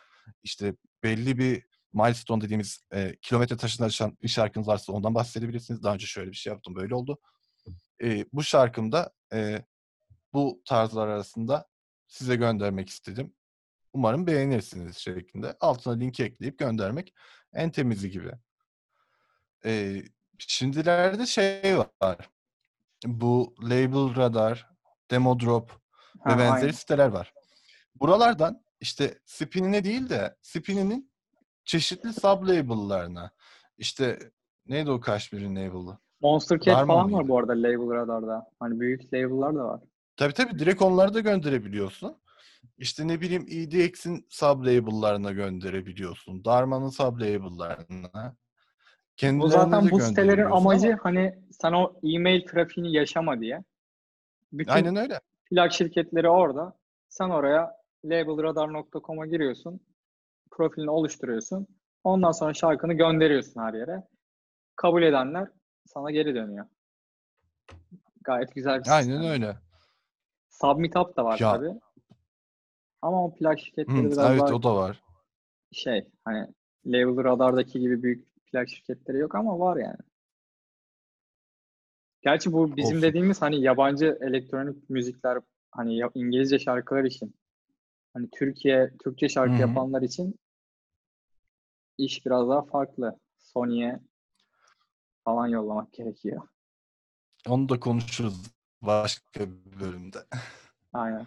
işte 0.43 0.75
belli 1.03 1.39
bir 1.39 1.67
milestone 1.93 2.45
dediğimiz 2.45 2.81
e, 2.95 3.17
kilometre 3.23 3.57
taşına 3.57 3.87
aşan 3.87 4.19
bir 4.23 4.29
şarkınız 4.29 4.69
varsa 4.69 4.93
ondan 4.93 5.15
bahsedebilirsiniz. 5.15 5.83
Daha 5.83 5.95
önce 5.95 6.07
şöyle 6.07 6.31
bir 6.31 6.37
şey 6.37 6.53
yaptım 6.53 6.75
böyle 6.75 6.95
oldu. 6.95 7.19
E, 8.03 8.25
bu 8.33 8.43
şarkımda 8.43 9.13
e, 9.33 9.65
bu 10.33 10.63
tarzlar 10.65 11.09
arasında 11.09 11.69
size 12.09 12.37
göndermek 12.37 12.89
istedim. 12.89 13.35
Umarım 13.93 14.27
beğenirsiniz 14.27 14.97
şeklinde. 14.97 15.57
Altına 15.61 15.95
linki 15.95 16.25
ekleyip 16.25 16.59
göndermek 16.59 17.15
en 17.53 17.71
temizi 17.71 18.11
gibi. 18.11 18.33
E, 19.65 20.03
şimdilerde 20.39 21.27
şey 21.27 21.79
var. 21.79 22.31
Bu 23.07 23.55
Label 23.63 24.17
Radar, 24.17 24.69
Demo 25.11 25.41
Drop 25.41 25.71
Ha, 26.25 26.31
ve 26.31 26.39
benzeri 26.39 26.51
aynen. 26.51 26.71
siteler 26.71 27.09
var. 27.09 27.33
Buralardan 28.01 28.63
işte 28.81 29.19
spinine 29.25 29.85
değil 29.85 30.09
de 30.09 30.37
spininin 30.43 31.11
çeşitli 31.65 32.09
sub-label'larına 32.09 33.31
işte 33.79 34.19
neydi 34.67 34.91
o 34.91 35.01
Kashmir'in 35.01 35.57
label'ı? 35.57 35.99
Monster 36.21 36.59
Cat 36.59 36.67
Darman 36.77 36.87
falan 36.87 37.13
var 37.13 37.19
mıydı? 37.19 37.29
bu 37.29 37.39
arada 37.39 37.53
Label 37.53 37.91
Radar'da. 37.95 38.51
Hani 38.61 38.81
büyük 38.81 39.05
label'lar 39.15 39.55
da 39.55 39.65
var. 39.65 39.81
Tabii 40.17 40.33
tabii 40.35 40.59
direkt 40.59 40.83
onları 40.83 41.15
da 41.15 41.21
gönderebiliyorsun. 41.21 42.17
İşte 42.79 43.09
ne 43.09 43.21
bileyim 43.21 43.47
EDX'in 43.51 44.27
sub-label'larına 44.31 45.33
gönderebiliyorsun. 45.33 46.45
Darman'ın 46.45 46.91
sub-label'larına. 46.91 48.37
Bu 49.17 49.21
Kendilerine 49.21 49.51
zaten 49.53 49.87
de 49.87 49.91
bu 49.91 50.01
sitelerin 50.01 50.45
amacı 50.45 50.89
ama- 50.89 50.99
hani 51.03 51.39
sen 51.51 51.73
o 51.73 51.93
e-mail 52.03 52.47
trafiğini 52.47 52.93
yaşama 52.93 53.41
diye. 53.41 53.65
Bütün 54.53 54.73
Aynen 54.73 54.97
öyle. 54.97 55.21
plak 55.51 55.73
şirketleri 55.73 56.29
orada. 56.29 56.79
Sen 57.09 57.29
oraya 57.31 57.77
labelradar.com'a 58.05 59.27
giriyorsun. 59.27 59.81
Profilini 60.51 60.91
oluşturuyorsun. 60.91 61.67
Ondan 62.05 62.33
sonra 62.33 62.55
şarkını 62.55 62.95
gönderiyorsun 62.95 63.61
her 63.61 63.75
yere. 63.75 64.03
Kabul 64.77 65.03
edenler 65.03 65.49
sana 65.87 66.11
geri 66.11 66.35
dönüyor. 66.35 66.67
Gayet 68.25 68.55
güzel 68.55 68.81
bir 68.85 68.89
Aynen 68.97 69.13
sistem. 69.13 69.31
öyle. 69.31 69.57
Submit 70.49 70.97
Up 70.97 71.17
da 71.17 71.25
var 71.25 71.39
Ya- 71.39 71.53
tabii. 71.53 71.81
Ama 73.03 73.25
o 73.25 73.35
plak 73.35 73.61
şirketleri 73.61 73.99
Hı, 73.99 74.05
biraz 74.11 74.19
evet 74.31 74.41
daha 74.41 74.55
o 74.55 74.63
da 74.63 74.77
var. 74.77 75.03
şey 75.73 76.09
hani 76.25 76.47
Label 76.87 77.25
Radar'daki 77.25 77.81
gibi 77.81 78.03
büyük 78.03 78.27
plak 78.57 78.69
şirketleri 78.69 79.19
yok 79.19 79.35
ama 79.35 79.59
var 79.59 79.77
yani. 79.77 79.97
Gerçi 82.23 82.53
bu 82.53 82.77
bizim 82.77 82.97
Olsun. 82.97 83.03
dediğimiz 83.09 83.43
hani 83.43 83.61
yabancı 83.63 84.19
elektronik 84.21 84.91
müzikler 84.91 85.39
hani 85.71 85.97
ya- 85.97 86.11
İngilizce 86.15 86.59
şarkılar 86.59 87.05
için 87.05 87.37
hani 88.15 88.29
Türkiye 88.31 88.91
Türkçe 89.05 89.29
şarkı 89.29 89.53
Hı 89.53 89.57
hı. 89.57 89.61
yapanlar 89.61 90.03
için 90.03 90.39
iş 91.99 92.27
biraz 92.27 92.49
daha 92.49 92.63
farklı. 92.63 93.19
Sony'ye 93.39 94.01
falan 95.25 95.47
yollamak 95.47 95.93
gerekiyor. 95.93 96.49
Onu 97.49 97.69
da 97.69 97.81
konuşuruz 97.81 98.43
başka 98.83 99.41
bir 99.41 99.81
bölümde. 99.81 100.19
Aynen. 100.93 101.27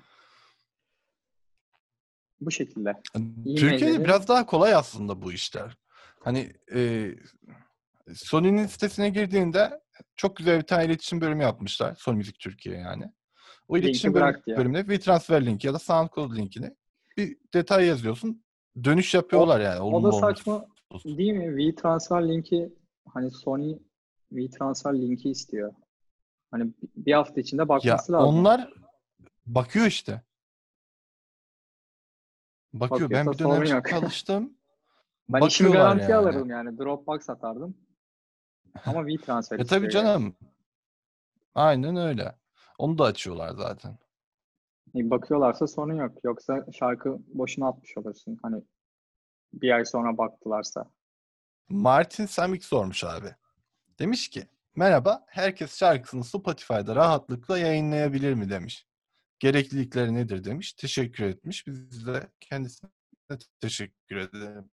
Bu 2.41 2.51
şekilde. 2.51 3.01
Türkiye'de 3.13 3.85
E-mailleri- 3.85 4.03
biraz 4.03 4.27
daha 4.27 4.45
kolay 4.45 4.75
aslında 4.75 5.21
bu 5.21 5.31
işler. 5.31 5.77
Hani 6.19 6.53
e, 6.75 7.11
Sony'nin 8.13 8.65
sitesine 8.65 9.09
girdiğinde 9.09 9.81
çok 10.15 10.35
güzel 10.37 10.57
bir 10.61 10.67
tane 10.67 10.85
iletişim 10.85 11.21
bölümü 11.21 11.43
yapmışlar. 11.43 11.95
Sony 11.95 12.15
Müzik 12.17 12.39
Türkiye 12.39 12.77
yani. 12.77 13.11
O 13.67 13.77
iletişim 13.77 14.13
bölüm- 14.13 14.21
bırak 14.27 14.45
diye. 14.45 14.57
bölümüne 14.57 14.79
WeTransfer 14.79 15.45
linki 15.45 15.67
ya 15.67 15.73
da 15.73 15.79
SoundCloud 15.79 16.35
linkini 16.37 16.75
bir 17.17 17.37
detay 17.53 17.85
yazıyorsun. 17.85 18.43
Dönüş 18.83 19.13
yapıyorlar 19.13 19.59
yani. 19.59 19.79
O 19.81 20.03
da 20.03 20.11
saçma 20.11 20.65
değil 21.05 21.33
mi? 21.33 21.61
WeTransfer 21.63 22.27
linki 22.27 22.73
hani 23.13 23.31
Sony 23.31 23.77
WeTransfer 24.29 24.93
linki 24.93 25.29
istiyor. 25.29 25.73
Hani 26.51 26.65
bi- 26.67 26.73
bir 26.95 27.13
hafta 27.13 27.41
içinde 27.41 27.61
Ya 27.61 27.69
bakması 27.69 28.11
lazım. 28.11 28.27
onlar 28.39 28.73
bakıyor 29.45 29.85
işte. 29.85 30.21
Bakıyor. 32.73 33.09
Ben 33.09 33.25
Bakıyorsa 33.25 33.61
bir 33.61 33.69
dönem 33.69 33.83
çalıştım. 33.83 34.57
Ben 35.29 35.41
işimi 35.41 35.71
garantiye 35.71 36.09
yani. 36.09 36.19
alırdım 36.19 36.49
yani. 36.49 36.77
Dropbox 36.77 37.29
atardım. 37.29 37.77
Ama 38.85 39.09
WeTransfer 39.09 39.59
E 39.59 39.65
tabii 39.65 39.83
yani. 39.83 39.91
canım. 39.93 40.35
Aynen 41.55 41.95
öyle. 41.95 42.35
Onu 42.77 42.97
da 42.97 43.03
açıyorlar 43.03 43.49
zaten. 43.55 43.97
E, 44.95 45.09
Bakıyorlarsa 45.09 45.67
sorun 45.67 45.95
yok. 45.95 46.17
Yoksa 46.23 46.65
şarkı 46.79 47.17
boşuna 47.27 47.67
atmış 47.67 47.97
olursun. 47.97 48.39
Hani 48.41 48.63
bir 49.53 49.71
ay 49.71 49.85
sonra 49.85 50.17
baktılarsa. 50.17 50.91
Martin 51.69 52.25
Samik 52.25 52.65
sormuş 52.65 53.03
abi. 53.03 53.35
Demiş 53.99 54.29
ki 54.29 54.47
merhaba 54.75 55.25
herkes 55.27 55.77
şarkısını 55.77 56.23
Spotify'da 56.23 56.95
rahatlıkla 56.95 57.57
yayınlayabilir 57.59 58.33
mi 58.33 58.49
demiş. 58.49 58.87
Gereklilikleri 59.39 60.13
nedir 60.13 60.43
demiş. 60.43 60.73
Teşekkür 60.73 61.23
etmiş. 61.23 61.67
Biz 61.67 62.07
de 62.07 62.27
kendisine 62.39 62.89
teşekkür 63.61 64.15
edelim. 64.15 64.69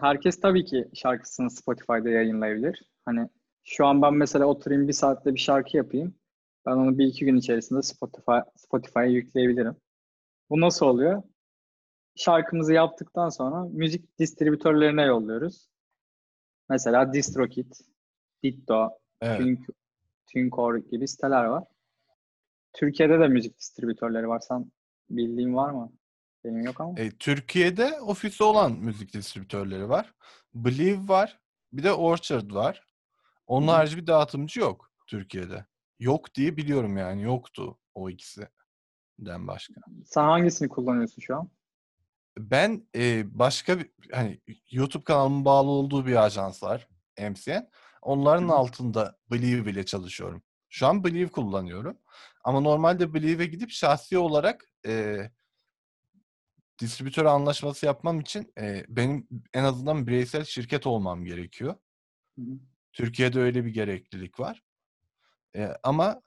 Herkes 0.00 0.40
tabii 0.40 0.64
ki 0.64 0.88
şarkısını 0.94 1.50
Spotify'da 1.50 2.08
yayınlayabilir. 2.08 2.82
Hani 3.04 3.28
şu 3.64 3.86
an 3.86 4.02
ben 4.02 4.14
mesela 4.14 4.46
oturayım 4.46 4.88
bir 4.88 4.92
saatte 4.92 5.34
bir 5.34 5.40
şarkı 5.40 5.76
yapayım. 5.76 6.14
Ben 6.66 6.72
onu 6.72 6.98
bir 6.98 7.06
iki 7.06 7.24
gün 7.24 7.36
içerisinde 7.36 7.82
Spotify 7.82 8.32
Spotify'a 8.56 9.04
yükleyebilirim. 9.04 9.76
Bu 10.50 10.60
nasıl 10.60 10.86
oluyor? 10.86 11.22
Şarkımızı 12.16 12.72
yaptıktan 12.72 13.28
sonra 13.28 13.64
müzik 13.64 14.18
distribütörlerine 14.18 15.02
yolluyoruz. 15.02 15.68
Mesela 16.68 17.12
DistroKid, 17.12 17.72
Ditto, 18.42 18.88
Evet. 19.20 19.40
Tune- 19.40 19.66
TuneCore 20.32 20.80
gibi 20.80 21.08
siteler 21.08 21.44
var. 21.44 21.64
Türkiye'de 22.72 23.20
de 23.20 23.28
müzik 23.28 23.58
distribütörleri 23.58 24.28
var. 24.28 24.40
Sen 24.40 24.72
bildiğin 25.10 25.54
var 25.54 25.70
mı? 25.70 25.92
Benim 26.46 26.64
yok 26.64 26.80
ama. 26.80 27.00
E, 27.00 27.10
Türkiye'de 27.10 28.00
ofisi 28.00 28.44
olan 28.44 28.72
müzik 28.72 29.12
distribütörleri 29.12 29.88
var. 29.88 30.14
Believe 30.54 31.08
var. 31.08 31.40
Bir 31.72 31.82
de 31.82 31.92
Orchard 31.92 32.50
var. 32.50 32.86
Onun 33.46 33.68
harici 33.68 33.96
bir 33.96 34.06
dağıtımcı 34.06 34.60
yok 34.60 34.90
Türkiye'de. 35.06 35.66
Yok 35.98 36.34
diye 36.34 36.56
biliyorum 36.56 36.96
yani. 36.96 37.22
Yoktu 37.22 37.78
o 37.94 38.10
ikisinden 38.10 39.46
başka. 39.46 39.80
Sen 40.04 40.22
hangisini 40.22 40.68
kullanıyorsun 40.68 41.22
şu 41.22 41.36
an? 41.36 41.50
Ben 42.38 42.86
e, 42.96 43.38
başka 43.38 43.78
bir 43.78 43.90
hani 44.12 44.40
YouTube 44.70 45.04
kanalımın 45.04 45.44
bağlı 45.44 45.70
olduğu 45.70 46.06
bir 46.06 46.24
ajans 46.24 46.62
var. 46.62 46.88
MCN. 47.18 47.70
Onların 48.02 48.48
hı. 48.48 48.52
altında 48.52 49.16
Believe 49.30 49.70
ile 49.70 49.86
çalışıyorum. 49.86 50.42
Şu 50.68 50.86
an 50.86 51.04
Believe 51.04 51.28
kullanıyorum. 51.28 51.98
Ama 52.44 52.60
normalde 52.60 53.14
Believe'e 53.14 53.46
gidip 53.46 53.70
şahsi 53.70 54.18
olarak 54.18 54.64
e, 54.86 55.16
distribütör 56.80 57.24
anlaşması 57.24 57.86
yapmam 57.86 58.20
için 58.20 58.52
e, 58.60 58.84
benim 58.88 59.28
en 59.54 59.64
azından 59.64 60.06
bireysel 60.06 60.44
şirket 60.44 60.86
olmam 60.86 61.24
gerekiyor. 61.24 61.74
Hı 62.38 62.42
hı. 62.42 62.58
Türkiye'de 62.92 63.40
öyle 63.40 63.64
bir 63.64 63.70
gereklilik 63.70 64.40
var. 64.40 64.62
E, 65.56 65.68
ama 65.82 66.22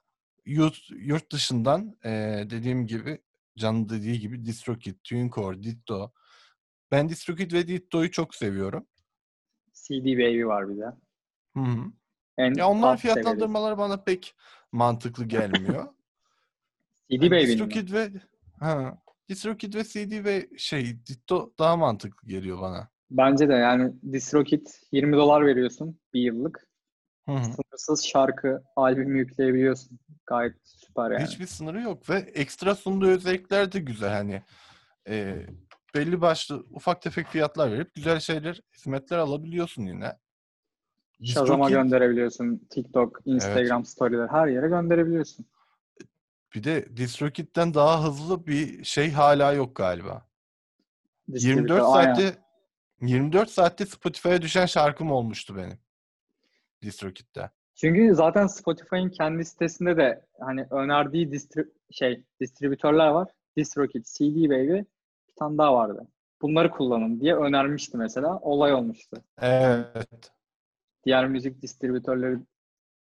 yurt, 0.46 0.90
yurt 0.90 1.32
dışından 1.32 1.96
e, 2.04 2.10
dediğim 2.50 2.86
gibi 2.86 3.18
Can'ın 3.58 3.88
dediği 3.88 4.20
gibi 4.20 4.44
DistroKid, 4.44 4.94
TuneCore, 5.04 5.62
Ditto. 5.62 6.12
Ben 6.90 7.08
DistroKid 7.08 7.52
ve 7.52 7.68
Ditto'yu 7.68 8.10
çok 8.10 8.34
seviyorum. 8.34 8.86
CD 9.72 10.04
Baby 10.04 10.44
var 10.44 10.68
bir 10.68 10.78
de. 10.78 10.86
Hı 11.54 11.60
hı. 11.60 11.92
En 12.38 12.54
Ya 12.54 12.66
seviyede. 12.66 12.96
fiyatlandırmaları 12.96 13.78
bana 13.78 14.02
pek 14.04 14.36
mantıklı 14.72 15.24
gelmiyor. 15.24 15.84
CD 17.10 17.20
Hani 17.20 17.30
Baby'nin 17.30 17.42
mi? 17.42 17.48
DistroKid 17.48 17.92
ve 17.92 18.10
ha, 18.60 19.02
DistroKid 19.30 19.74
ve 19.74 19.84
CD 19.84 20.24
ve 20.24 20.48
şey 20.56 21.06
Ditto 21.06 21.52
daha 21.58 21.76
mantıklı 21.76 22.28
geliyor 22.28 22.60
bana. 22.60 22.88
Bence 23.10 23.48
de 23.48 23.52
yani 23.52 23.92
DistroKid 24.12 24.66
20 24.92 25.16
dolar 25.16 25.46
veriyorsun 25.46 26.00
bir 26.14 26.20
yıllık. 26.20 26.68
Hı 27.28 27.32
hı. 27.32 27.44
Sınırsız 27.44 28.06
şarkı, 28.06 28.62
albüm 28.76 29.16
yükleyebiliyorsun. 29.16 29.98
Gayet 30.26 30.54
süper 30.64 31.10
yani. 31.10 31.24
Hiçbir 31.24 31.46
sınırı 31.46 31.80
yok 31.80 32.10
ve 32.10 32.16
ekstra 32.16 32.74
sunduğu 32.74 33.08
özellikler 33.08 33.72
de 33.72 33.78
güzel 33.78 34.10
hani 34.10 34.42
e, 35.08 35.46
belli 35.94 36.20
başlı 36.20 36.64
ufak 36.70 37.02
tefek 37.02 37.26
fiyatlar 37.26 37.72
verip 37.72 37.94
güzel 37.94 38.20
şeyler, 38.20 38.60
hizmetler 38.76 39.18
alabiliyorsun 39.18 39.82
yine. 39.82 40.12
Shazam'a 41.24 41.70
gönderebiliyorsun. 41.70 42.66
TikTok, 42.70 43.20
Instagram 43.24 43.84
storyler 43.84 44.28
her 44.28 44.46
yere 44.46 44.68
gönderebiliyorsun. 44.68 45.46
Bir 46.54 46.64
de 46.64 46.96
DistroKid'den 46.96 47.74
daha 47.74 48.04
hızlı 48.04 48.46
bir 48.46 48.84
şey 48.84 49.10
hala 49.10 49.52
yok 49.52 49.76
galiba. 49.76 50.26
Distribütör, 51.32 51.76
24 51.76 51.82
aynen. 51.82 52.14
saatte 52.14 52.38
24 53.00 53.50
saatte 53.50 53.86
Spotify'a 53.86 54.42
düşen 54.42 54.66
şarkım 54.66 55.10
olmuştu 55.12 55.56
benim. 55.56 55.78
DistroKid'de. 56.82 57.50
Çünkü 57.74 58.14
zaten 58.14 58.46
Spotify'ın 58.46 59.08
kendi 59.08 59.44
sitesinde 59.44 59.96
de 59.96 60.26
hani 60.40 60.66
önerdiği 60.70 61.32
distri 61.32 61.64
şey 61.90 62.24
distribütörler 62.40 63.08
var. 63.08 63.28
DistroKid, 63.56 64.04
CD 64.04 64.50
Baby 64.50 64.78
bir 65.28 65.34
tane 65.38 65.58
daha 65.58 65.74
vardı. 65.74 66.06
bunları 66.42 66.70
kullanın 66.70 67.20
diye 67.20 67.36
önermişti 67.36 67.96
mesela. 67.96 68.38
Olay 68.38 68.74
olmuştu. 68.74 69.16
Evet. 69.40 70.32
Diğer 71.04 71.28
müzik 71.28 71.62
distribütörleri 71.62 72.38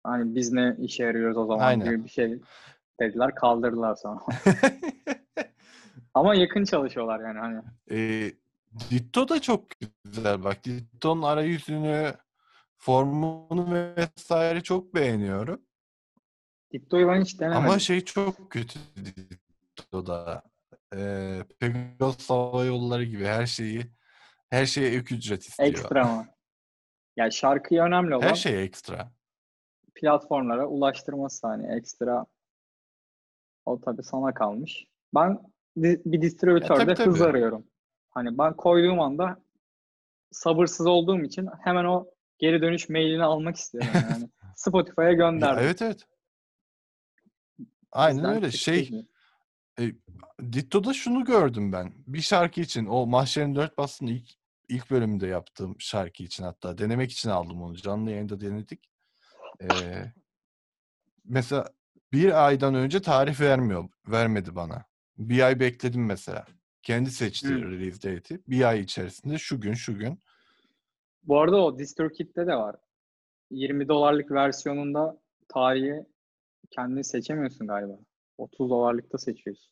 hani 0.04 0.36
biz 0.36 0.52
ne 0.52 0.76
işe 0.80 1.04
yarıyoruz 1.04 1.38
o 1.38 1.46
zaman 1.46 1.66
Aynen. 1.68 1.86
gibi 1.86 2.04
bir 2.04 2.10
şey 2.10 2.40
dediler. 3.02 3.36
Kaldırdılar 3.36 3.96
sonra. 3.96 4.20
Ama 6.14 6.36
yakın 6.36 6.64
çalışıyorlar 6.64 7.20
yani 7.20 7.40
hani. 7.40 7.62
e, 7.92 8.32
Ditto 8.90 9.30
da 9.30 9.42
çok 9.42 9.66
güzel. 10.04 10.44
Bak 10.44 10.64
Ditto'nun 10.64 11.22
arayüzünü, 11.22 12.14
formunu 12.78 13.96
vesaire 13.98 14.62
çok 14.62 14.96
beğeniyorum. 14.96 15.62
Ditto'yu 16.74 17.08
ben 17.08 17.22
hiç 17.22 17.40
denemedim. 17.40 17.64
Ama 17.66 17.80
şey 17.80 18.02
çok 18.02 18.52
kötü 18.52 18.80
Ditto'da. 19.78 20.44
E, 20.96 21.40
Pegasus 21.60 22.30
Hava 22.30 22.66
Yolları 22.66 23.04
gibi 23.04 23.26
her 23.26 23.46
şeyi 23.46 23.86
her 24.50 24.66
şeye 24.66 24.90
ek 24.90 25.16
ücret 25.16 25.44
istiyor. 25.44 25.70
Ekstra 25.70 26.04
mı? 26.04 26.28
Yani 27.18 27.34
şarkıya 27.34 27.86
önemli 27.86 28.16
olan 28.16 28.28
Her 28.28 28.36
şey 28.36 28.64
ekstra. 28.64 29.12
platformlara 29.96 30.68
ulaştırması 30.68 31.48
hani 31.48 31.76
ekstra 31.78 32.26
o 33.66 33.82
tabii 33.82 34.04
sana 34.04 34.34
kalmış. 34.34 34.86
Ben 35.16 35.40
di- 35.82 36.02
bir 36.06 36.22
distribütörde 36.22 36.94
tabii, 36.94 37.10
hız 37.10 37.20
tabii. 37.20 37.30
arıyorum. 37.30 37.68
Hani 38.10 38.38
ben 38.38 38.56
koyduğum 38.56 39.00
anda 39.00 39.44
sabırsız 40.32 40.88
olduğum 40.88 41.20
için 41.20 41.50
hemen 41.64 41.86
o 41.86 42.08
geri 42.40 42.62
dönüş 42.62 42.90
mailini 42.90 43.24
almak 43.24 43.56
istiyorum 43.56 43.92
yani. 44.10 44.30
Spotify'a 44.56 45.06
Ya, 45.06 45.14
gönderdim. 45.14 45.64
evet 45.64 45.82
evet. 45.82 46.08
Aynen 47.92 48.18
Bizden 48.18 48.36
öyle. 48.36 48.52
Şey 48.52 48.88
gibi. 48.88 49.06
Ditto'da 50.42 50.94
şunu 50.94 51.26
gördüm 51.26 51.72
ben. 51.72 51.94
Bir 52.08 52.22
şarkı 52.22 52.62
için 52.62 52.86
o 52.86 53.06
Mahşer'in 53.06 53.56
Dört 53.56 53.78
Bassı'nın 53.78 54.10
ilk 54.10 54.30
ilk 54.70 54.92
bölümünde 54.92 55.28
yaptığım 55.28 55.76
şarkı 55.80 56.24
için 56.24 56.44
hatta 56.44 56.78
denemek 56.78 57.12
için 57.12 57.30
aldım 57.30 57.62
onu. 57.62 57.76
Canlı 57.76 58.12
yayında 58.12 58.42
denedik. 58.42 58.90
Ee, 59.62 60.14
mesela 61.26 61.70
bir 62.14 62.46
aydan 62.46 62.76
önce 62.76 63.02
tarih 63.02 63.42
vermiyor. 63.42 63.90
Vermedi 64.08 64.56
bana. 64.56 64.86
Bir 65.18 65.42
ay 65.42 65.60
bekledim 65.60 66.06
mesela. 66.06 66.46
Kendi 66.84 67.12
seçti 67.12 67.48
Hı. 67.48 67.62
release 67.62 67.96
date'i. 67.98 68.40
Bir 68.48 68.64
ay 68.64 68.80
içerisinde 68.80 69.38
şu 69.38 69.62
gün 69.62 69.74
şu 69.74 69.98
gün. 69.98 70.20
Bu 71.24 71.40
arada 71.40 71.58
o 71.58 71.80
DistroKid'de 71.80 72.48
de 72.48 72.56
var. 72.56 72.76
20 73.52 73.88
dolarlık 73.88 74.32
versiyonunda 74.32 75.22
tarihi 75.50 76.06
kendini 76.72 77.04
seçemiyorsun 77.04 77.68
galiba. 77.68 77.94
30 78.38 78.70
dolarlıkta 78.70 79.18
seçiyorsun. 79.18 79.72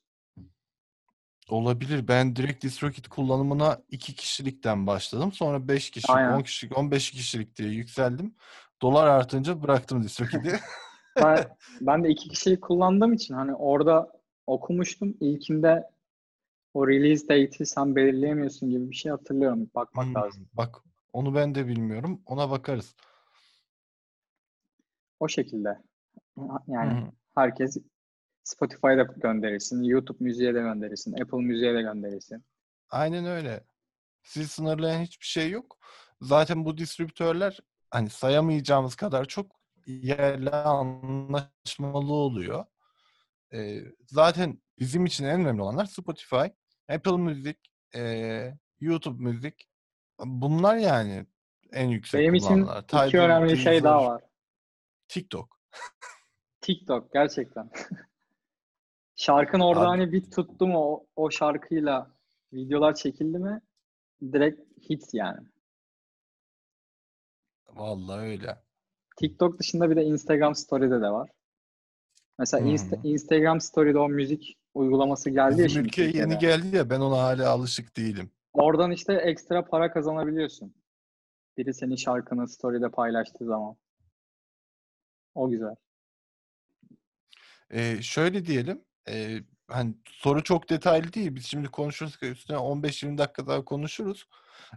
Olabilir. 1.49 2.07
Ben 2.07 2.35
direkt 2.35 2.63
DistroKid 2.63 3.05
kullanımına 3.05 3.81
iki 3.89 4.15
kişilikten 4.15 4.87
başladım. 4.87 5.31
Sonra 5.31 5.67
5 5.67 5.89
kişilik, 5.89 6.15
Aynen. 6.15 6.33
10 6.33 6.41
kişilik, 6.41 6.77
15 6.77 7.11
kişilik 7.11 7.55
diye 7.55 7.69
yükseldim. 7.69 8.35
Dolar 8.81 9.07
artınca 9.07 9.63
bıraktım 9.63 10.03
DistroKid'i. 10.03 10.59
Ben, 11.15 11.45
ben 11.81 12.03
de 12.03 12.09
iki 12.09 12.29
kişiyi 12.29 12.59
kullandığım 12.59 13.13
için 13.13 13.33
hani 13.33 13.55
orada 13.55 14.11
okumuştum. 14.47 15.17
İlkinde 15.19 15.89
o 16.73 16.87
release 16.87 17.23
date'i 17.23 17.65
sen 17.65 17.95
belirleyemiyorsun 17.95 18.69
gibi 18.69 18.89
bir 18.89 18.95
şey 18.95 19.11
hatırlıyorum. 19.11 19.71
Bakmak 19.75 20.05
Hmm, 20.05 20.15
lazım. 20.15 20.49
Bak 20.53 20.75
onu 21.13 21.35
ben 21.35 21.55
de 21.55 21.67
bilmiyorum. 21.67 22.21
Ona 22.25 22.49
bakarız. 22.49 22.95
O 25.19 25.27
şekilde. 25.27 25.77
Yani 26.67 26.91
hı. 26.91 27.11
herkes 27.35 27.77
Spotify'da 28.43 29.03
gönderirsin, 29.03 29.83
YouTube 29.83 30.17
müziğe 30.23 30.55
de 30.55 30.59
gönderirsin, 30.59 31.21
Apple 31.21 31.37
müziğe 31.37 31.73
de 31.73 31.81
gönderirsin. 31.81 32.43
Aynen 32.89 33.25
öyle. 33.25 33.63
Sizi 34.23 34.47
sınırlayan 34.47 35.01
hiçbir 35.01 35.25
şey 35.25 35.51
yok. 35.51 35.77
Zaten 36.21 36.65
bu 36.65 36.77
distribütörler 36.77 37.59
hani 37.91 38.09
sayamayacağımız 38.09 38.95
kadar 38.95 39.25
çok 39.25 39.58
yerle 39.85 40.49
anlaşmalı 40.51 42.13
oluyor. 42.13 42.65
Ee, 43.53 43.81
zaten 44.05 44.61
bizim 44.79 45.05
için 45.05 45.25
en 45.25 45.41
önemli 45.41 45.61
olanlar 45.61 45.85
Spotify, 45.85 46.45
Apple 46.89 47.17
Müzik, 47.17 47.57
ee, 47.95 48.53
YouTube 48.79 49.23
Müzik. 49.23 49.69
Bunlar 50.25 50.75
yani 50.75 51.25
en 51.71 51.87
yüksek 51.87 52.21
Benim 52.21 52.35
için 52.35 52.47
kullanılanlar. 52.47 52.83
iki 52.83 53.11
Tidal, 53.11 53.23
önemli 53.25 53.57
şey 53.57 53.83
daha 53.83 53.95
Deezer, 53.99 54.09
var. 54.11 54.23
TikTok. 55.07 55.59
TikTok 56.61 57.13
gerçekten. 57.13 57.69
Şarkın 59.15 59.59
orada 59.59 59.81
Abi- 59.81 59.87
hani 59.87 60.11
bir 60.11 60.31
tuttu 60.31 60.67
mu 60.67 60.79
o, 60.79 61.07
o 61.15 61.31
şarkıyla 61.31 62.11
videolar 62.53 62.95
çekildi 62.95 63.37
mi 63.39 63.61
direkt 64.21 64.89
hit 64.89 65.13
yani. 65.13 65.47
Vallahi 67.67 68.19
öyle. 68.19 68.63
TikTok 69.19 69.59
dışında 69.59 69.89
bir 69.89 69.95
de 69.95 70.03
Instagram 70.03 70.55
Story'de 70.55 71.01
de 71.01 71.09
var. 71.09 71.29
Mesela 72.39 72.65
Hı 72.65 72.69
Insta-. 72.69 72.99
Instagram 73.03 73.61
Story'de 73.61 73.99
o 73.99 74.09
müzik 74.09 74.57
uygulaması 74.73 75.29
geldi 75.29 75.61
ya 75.61 75.67
Bizim 75.67 75.69
şimdi 75.69 75.87
ülkeye 75.87 76.11
yeni 76.11 76.37
geldi 76.37 76.75
ya 76.75 76.89
ben 76.89 76.99
ona 76.99 77.17
hala 77.17 77.49
alışık 77.49 77.97
değilim. 77.97 78.31
Oradan 78.53 78.91
işte 78.91 79.13
ekstra 79.13 79.65
para 79.65 79.91
kazanabiliyorsun. 79.91 80.73
Biri 81.57 81.73
senin 81.73 81.95
şarkını 81.95 82.47
story'de 82.47 82.91
paylaştığı 82.91 83.45
zaman. 83.45 83.75
O 85.35 85.49
güzel. 85.49 85.75
Ee, 87.71 88.01
şöyle 88.01 88.45
diyelim. 88.45 88.81
e, 89.09 89.39
hani 89.67 89.95
soru 90.05 90.43
çok 90.43 90.69
detaylı 90.69 91.13
değil. 91.13 91.35
Biz 91.35 91.45
şimdi 91.45 91.67
konuşuruz 91.67 92.17
üstüne 92.21 92.57
15-20 92.57 93.17
dakika 93.17 93.47
daha 93.47 93.65
konuşuruz. 93.65 94.27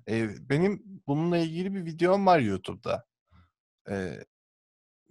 Ee, 0.09 0.29
benim 0.49 0.83
bununla 1.07 1.39
ilgili 1.39 1.75
bir 1.75 1.85
videom 1.85 2.27
var 2.27 2.39
YouTube'da. 2.39 3.05
Ee, 3.91 4.25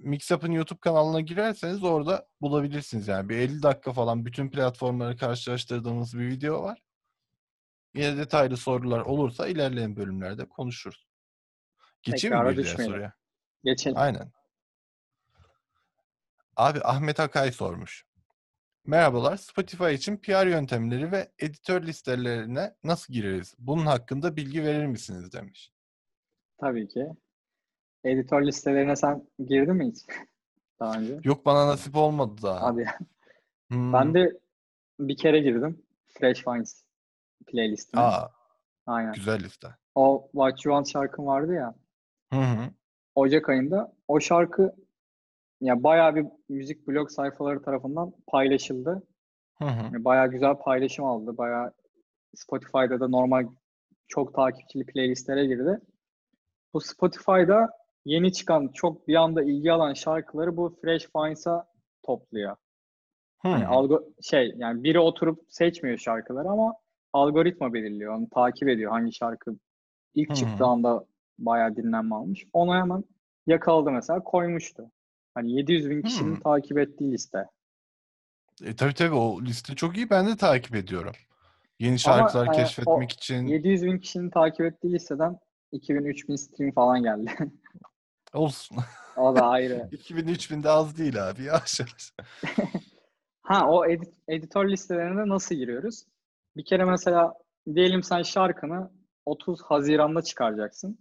Mixup'ın 0.04 0.52
YouTube 0.52 0.80
kanalına 0.80 1.22
girerseniz 1.22 1.84
orada 1.84 2.28
bulabilirsiniz. 2.42 3.08
Yani 3.08 3.30
bir 3.30 3.38
50 3.38 3.64
dakika 3.64 3.94
falan 3.94 4.26
bütün 4.26 4.50
platformları 4.50 5.18
karşılaştırdığımız 5.18 6.18
bir 6.20 6.28
video 6.28 6.64
var. 6.64 6.84
Yine 7.96 8.18
detaylı 8.18 8.58
sorular 8.58 9.00
olursa 9.00 9.48
ilerleyen 9.48 9.96
bölümlerde 9.96 10.50
konuşuruz. 10.50 11.08
Geçeyim 12.04 12.36
mi 12.36 12.40
Tekrara 12.40 12.52
bir 12.52 12.56
diğer 12.56 12.66
düşmeyelim. 12.66 12.94
soruya? 12.94 13.14
Geçelim. 13.64 13.98
Aynen. 13.98 14.32
Abi 16.56 16.80
Ahmet 16.84 17.20
Akay 17.20 17.52
sormuş. 17.52 18.06
Merhabalar. 18.86 19.38
Spotify 19.38 19.94
için 19.94 20.18
PR 20.18 20.48
yöntemleri 20.48 21.12
ve 21.12 21.32
editör 21.40 21.84
listelerine 21.84 22.76
nasıl 22.84 23.14
gireriz? 23.14 23.56
Bunun 23.60 23.86
hakkında 23.86 24.36
bilgi 24.36 24.64
verir 24.64 24.86
misiniz 24.86 25.34
demiş. 25.34 25.72
Tabii 26.60 26.88
ki. 26.88 27.08
Editör 28.04 28.42
listelerine 28.48 28.96
sen 28.96 29.28
girdin 29.46 29.76
mi 29.76 29.88
hiç? 29.88 30.06
Daha 30.80 30.98
önce. 31.00 31.20
Yok 31.24 31.46
bana 31.46 31.68
nasip 31.68 31.96
olmadı 31.96 32.42
daha. 32.44 32.62
Hadi. 32.62 32.90
Hmm. 33.72 33.94
Ben 33.94 34.14
de 34.14 34.40
bir 35.00 35.18
kere 35.18 35.40
girdim. 35.40 35.84
Fresh 36.08 36.44
Finds 36.44 36.84
playlistine. 37.48 38.02
Aa, 38.02 38.32
Aynen. 38.86 39.14
güzel 39.14 39.44
liste. 39.44 39.68
O 39.96 40.30
What 40.32 40.66
You 40.66 40.74
Want 40.76 40.88
şarkım 40.90 41.26
vardı 41.26 41.54
ya. 41.54 41.76
Hı 42.34 42.40
hı. 42.40 42.70
Ocak 43.16 43.50
ayında 43.50 43.94
o 44.08 44.20
şarkı 44.20 44.76
ya 45.62 45.84
bayağı 45.84 46.16
bir 46.16 46.26
müzik 46.50 46.88
blog 46.88 47.10
sayfaları 47.10 47.62
tarafından 47.64 48.14
paylaşıldı. 48.28 49.04
Hı 49.58 49.66
hı. 49.66 49.84
Yani 49.84 50.06
Bayağı 50.06 50.28
güzel 50.32 50.56
paylaşım 50.56 51.06
aldı. 51.06 51.38
Bayağı 51.38 51.74
Spotify'da 52.36 53.00
da 53.00 53.08
normal 53.08 53.48
çok 54.08 54.36
takipçili 54.36 54.86
playlistlere 54.86 55.46
girdi. 55.46 55.80
Bu 56.74 56.82
Spotify'da 56.82 57.70
yeni 58.06 58.34
çıkan 58.34 58.68
çok 58.68 59.08
bir 59.08 59.16
anda 59.16 59.44
ilgi 59.44 59.72
alan 59.72 59.94
şarkıları 59.94 60.58
bu 60.58 60.78
Fresh 60.82 61.08
Finds'a 61.16 61.68
topluyor. 62.04 62.56
Hani 63.38 63.66
hı. 63.66 63.70
algo 63.70 64.04
şey 64.22 64.54
yani 64.58 64.84
biri 64.84 65.00
oturup 65.00 65.46
seçmiyor 65.50 65.98
şarkıları 65.98 66.50
ama 66.50 66.74
algoritma 67.14 67.74
belirliyor. 67.74 68.16
Onu 68.16 68.30
takip 68.30 68.70
ediyor 68.70 68.92
hangi 68.92 69.14
şarkı 69.14 69.56
ilk 70.16 70.30
hı. 70.30 70.36
çıktığı 70.36 70.66
anda 70.66 71.06
bayağı 71.40 71.76
dinlenme 71.76 72.16
almış. 72.16 72.46
Onu 72.54 72.76
hemen 72.76 73.04
yakaladı 73.48 73.92
mesela 73.92 74.24
koymuştu. 74.24 74.92
Hani 75.34 75.52
700 75.52 75.90
bin 75.90 76.02
kişinin 76.02 76.36
Hı. 76.36 76.40
takip 76.40 76.78
ettiği 76.78 77.12
liste. 77.12 77.46
E, 78.64 78.76
tabii 78.76 78.94
tabii 78.94 79.16
o 79.16 79.42
liste 79.42 79.76
çok 79.76 79.98
iyi. 79.98 80.10
Ben 80.10 80.28
de 80.28 80.38
takip 80.38 80.76
ediyorum. 80.76 81.14
Yeni 81.80 81.92
Ama, 81.92 81.98
şarkılar 81.98 82.48
e, 82.48 82.50
o 82.50 82.54
keşfetmek 82.54 83.12
için 83.12 83.48
700 83.48 83.84
bin 83.84 84.00
kişinin 84.00 84.30
takip 84.30 84.66
ettiği 84.66 84.94
listeden 84.94 85.38
2000-3000 85.74 86.38
stream 86.38 86.72
falan 86.72 87.04
geldi. 87.04 87.32
olsun. 88.34 88.78
o 89.18 89.36
da 89.36 89.42
ayrı. 89.50 89.90
2000-3000 89.92 90.64
de 90.64 90.70
az 90.70 90.98
değil 90.98 91.30
abi. 91.30 91.44
Yavaş 91.44 91.80
yavaş. 91.80 92.14
Ha 93.44 93.68
o 93.70 93.86
edit- 93.86 94.14
editör 94.28 94.70
listelerine 94.70 95.28
nasıl 95.30 95.56
giriyoruz? 95.56 96.06
Bir 96.58 96.66
kere 96.66 96.86
mesela 96.86 97.34
diyelim 97.76 98.04
sen 98.04 98.22
şarkını 98.24 98.92
30 99.26 99.62
Haziran'da 99.62 100.22
çıkaracaksın. 100.22 101.00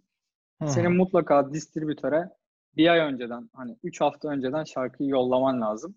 Hı. 0.62 0.68
Senin 0.68 0.92
mutlaka 0.96 1.52
distribütöre 1.52 2.30
bir 2.76 2.88
ay 2.88 2.98
önceden 2.98 3.50
hani 3.54 3.76
3 3.82 4.00
hafta 4.00 4.28
önceden 4.28 4.64
şarkıyı 4.64 5.08
yollaman 5.08 5.60
lazım. 5.60 5.94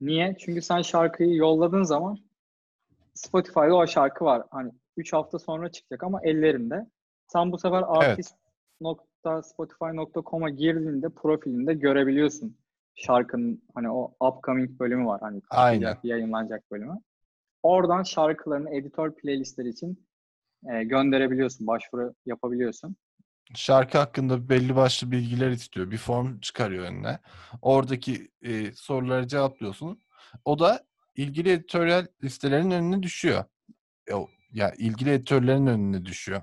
Niye? 0.00 0.36
Çünkü 0.40 0.62
sen 0.62 0.82
şarkıyı 0.82 1.34
yolladığın 1.34 1.82
zaman 1.82 2.18
Spotify'da 3.14 3.74
o 3.74 3.86
şarkı 3.86 4.24
var. 4.24 4.42
Hani 4.50 4.72
3 4.96 5.12
hafta 5.12 5.38
sonra 5.38 5.70
çıkacak 5.72 6.02
ama 6.02 6.20
ellerinde. 6.22 6.90
Sen 7.26 7.52
bu 7.52 7.58
sefer 7.58 7.82
artist.spotify.com'a 9.24 10.50
girdiğinde 10.50 11.08
profilinde 11.08 11.74
görebiliyorsun 11.74 12.56
şarkının 12.94 13.62
hani 13.74 13.90
o 13.90 14.14
upcoming 14.20 14.70
bölümü 14.80 15.06
var 15.06 15.20
hani 15.20 15.42
Aynen. 15.50 15.96
yayınlanacak 16.02 16.70
bölümü. 16.70 16.98
Oradan 17.62 18.02
şarkılarını 18.02 18.74
editör 18.74 19.14
playlistleri 19.14 19.68
için 19.68 20.06
e, 20.72 20.84
gönderebiliyorsun, 20.84 21.66
başvuru 21.66 22.14
yapabiliyorsun. 22.26 22.96
Şarkı 23.54 23.98
hakkında 23.98 24.48
belli 24.48 24.76
başlı 24.76 25.10
bilgiler 25.10 25.50
istiyor. 25.50 25.90
Bir 25.90 25.96
form 25.96 26.40
çıkarıyor 26.40 26.84
önüne. 26.84 27.18
Oradaki 27.62 28.28
e, 28.42 28.72
soruları 28.72 29.28
cevaplıyorsun. 29.28 30.00
O 30.44 30.58
da 30.58 30.84
ilgili 31.16 31.50
editoryal 31.50 32.06
listelerin 32.24 32.70
önüne 32.70 33.02
düşüyor. 33.02 33.44
E, 34.06 34.14
o- 34.14 34.28
ya 34.52 34.72
ilgili 34.78 35.10
editörlerin 35.10 35.66
önüne 35.66 36.04
düşüyor. 36.04 36.42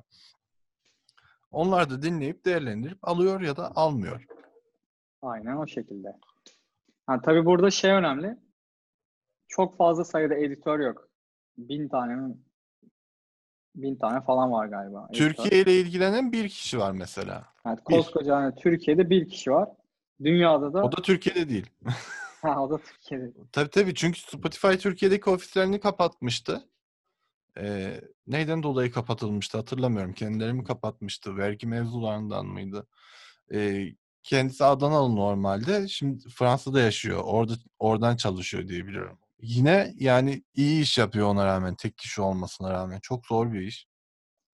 Onlar 1.55 1.89
da 1.89 2.01
dinleyip 2.01 2.45
değerlendirip 2.45 2.97
alıyor 3.01 3.41
ya 3.41 3.57
da 3.57 3.71
almıyor. 3.75 4.25
Aynen 5.21 5.55
o 5.55 5.67
şekilde. 5.67 6.07
Ha, 7.07 7.21
tabii 7.21 7.45
burada 7.45 7.71
şey 7.71 7.91
önemli. 7.91 8.37
Çok 9.47 9.77
fazla 9.77 10.03
sayıda 10.03 10.35
editör 10.35 10.79
yok. 10.79 11.09
Bin 11.57 11.87
tane 11.87 12.15
mi? 12.15 12.37
Bin 13.75 13.95
tane 13.95 14.21
falan 14.21 14.51
var 14.51 14.65
galiba. 14.65 15.07
editör. 15.09 15.27
Türkiye 15.27 15.61
ile 15.61 15.79
ilgilenen 15.81 16.31
bir 16.31 16.49
kişi 16.49 16.79
var 16.79 16.91
mesela. 16.91 17.45
Yani 17.65 17.79
koskoca 17.83 18.35
hani 18.35 18.55
Türkiye'de 18.55 19.09
bir 19.09 19.29
kişi 19.29 19.51
var. 19.51 19.69
Dünyada 20.23 20.73
da 20.73 20.83
O 20.83 20.91
da 20.91 21.01
Türkiye'de 21.01 21.49
değil. 21.49 21.69
ha, 22.41 22.63
o 22.63 22.69
da 22.69 22.77
Türkiye'de. 22.77 23.31
Tabii 23.51 23.69
tabii 23.69 23.95
çünkü 23.95 24.19
Spotify 24.19 24.73
Türkiye'deki 24.73 25.29
ofislerini 25.29 25.79
kapatmıştı. 25.79 26.63
Ee, 27.59 28.01
neyden 28.27 28.63
dolayı 28.63 28.91
kapatılmıştı 28.91 29.57
hatırlamıyorum. 29.57 30.13
Kendileri 30.13 30.53
mi 30.53 30.63
kapatmıştı? 30.63 31.37
Vergi 31.37 31.67
mevzularından 31.67 32.45
mıydı? 32.45 32.87
Ee, 33.53 33.85
kendisi 34.23 34.65
Adanalı 34.65 35.15
normalde. 35.15 35.87
Şimdi 35.87 36.29
Fransa'da 36.29 36.79
yaşıyor. 36.79 37.21
Orada 37.23 37.53
oradan 37.79 38.15
çalışıyor 38.15 38.67
diye 38.67 38.87
biliyorum. 38.87 39.19
Yine 39.41 39.93
yani 39.99 40.43
iyi 40.55 40.81
iş 40.81 40.97
yapıyor 40.97 41.27
ona 41.27 41.45
rağmen. 41.45 41.75
Tek 41.75 41.97
kişi 41.97 42.21
olmasına 42.21 42.73
rağmen. 42.73 42.99
Çok 42.99 43.25
zor 43.25 43.53
bir 43.53 43.61
iş. 43.61 43.87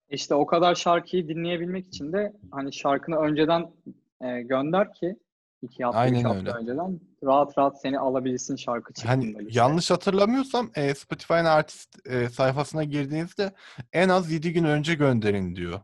İşte 0.08 0.34
o 0.34 0.46
kadar 0.46 0.74
şarkıyı 0.74 1.28
dinleyebilmek 1.28 1.88
için 1.88 2.12
de 2.12 2.32
hani 2.50 2.72
şarkını 2.72 3.16
önceden 3.16 3.72
e, 4.20 4.42
gönder 4.42 4.92
ki 4.92 5.16
iki 5.62 5.84
hafta, 5.84 5.98
Aynen 5.98 6.18
üç 6.18 6.24
hafta 6.24 6.38
öyle. 6.38 6.50
önceden 6.50 7.00
rahat 7.24 7.58
rahat 7.58 7.80
seni 7.80 7.98
alabilsin 7.98 8.56
şarkı 8.56 8.92
çıktığında. 8.92 9.12
Hani 9.12 9.26
liste. 9.26 9.58
yanlış 9.60 9.90
hatırlamıyorsam 9.90 10.70
e, 10.74 10.94
Spotify'ın 10.94 11.44
artist 11.44 12.06
e, 12.08 12.28
sayfasına 12.28 12.84
girdiğinizde 12.84 13.52
en 13.92 14.08
az 14.08 14.32
7 14.32 14.52
gün 14.52 14.64
önce 14.64 14.94
gönderin 14.94 15.56
diyor. 15.56 15.80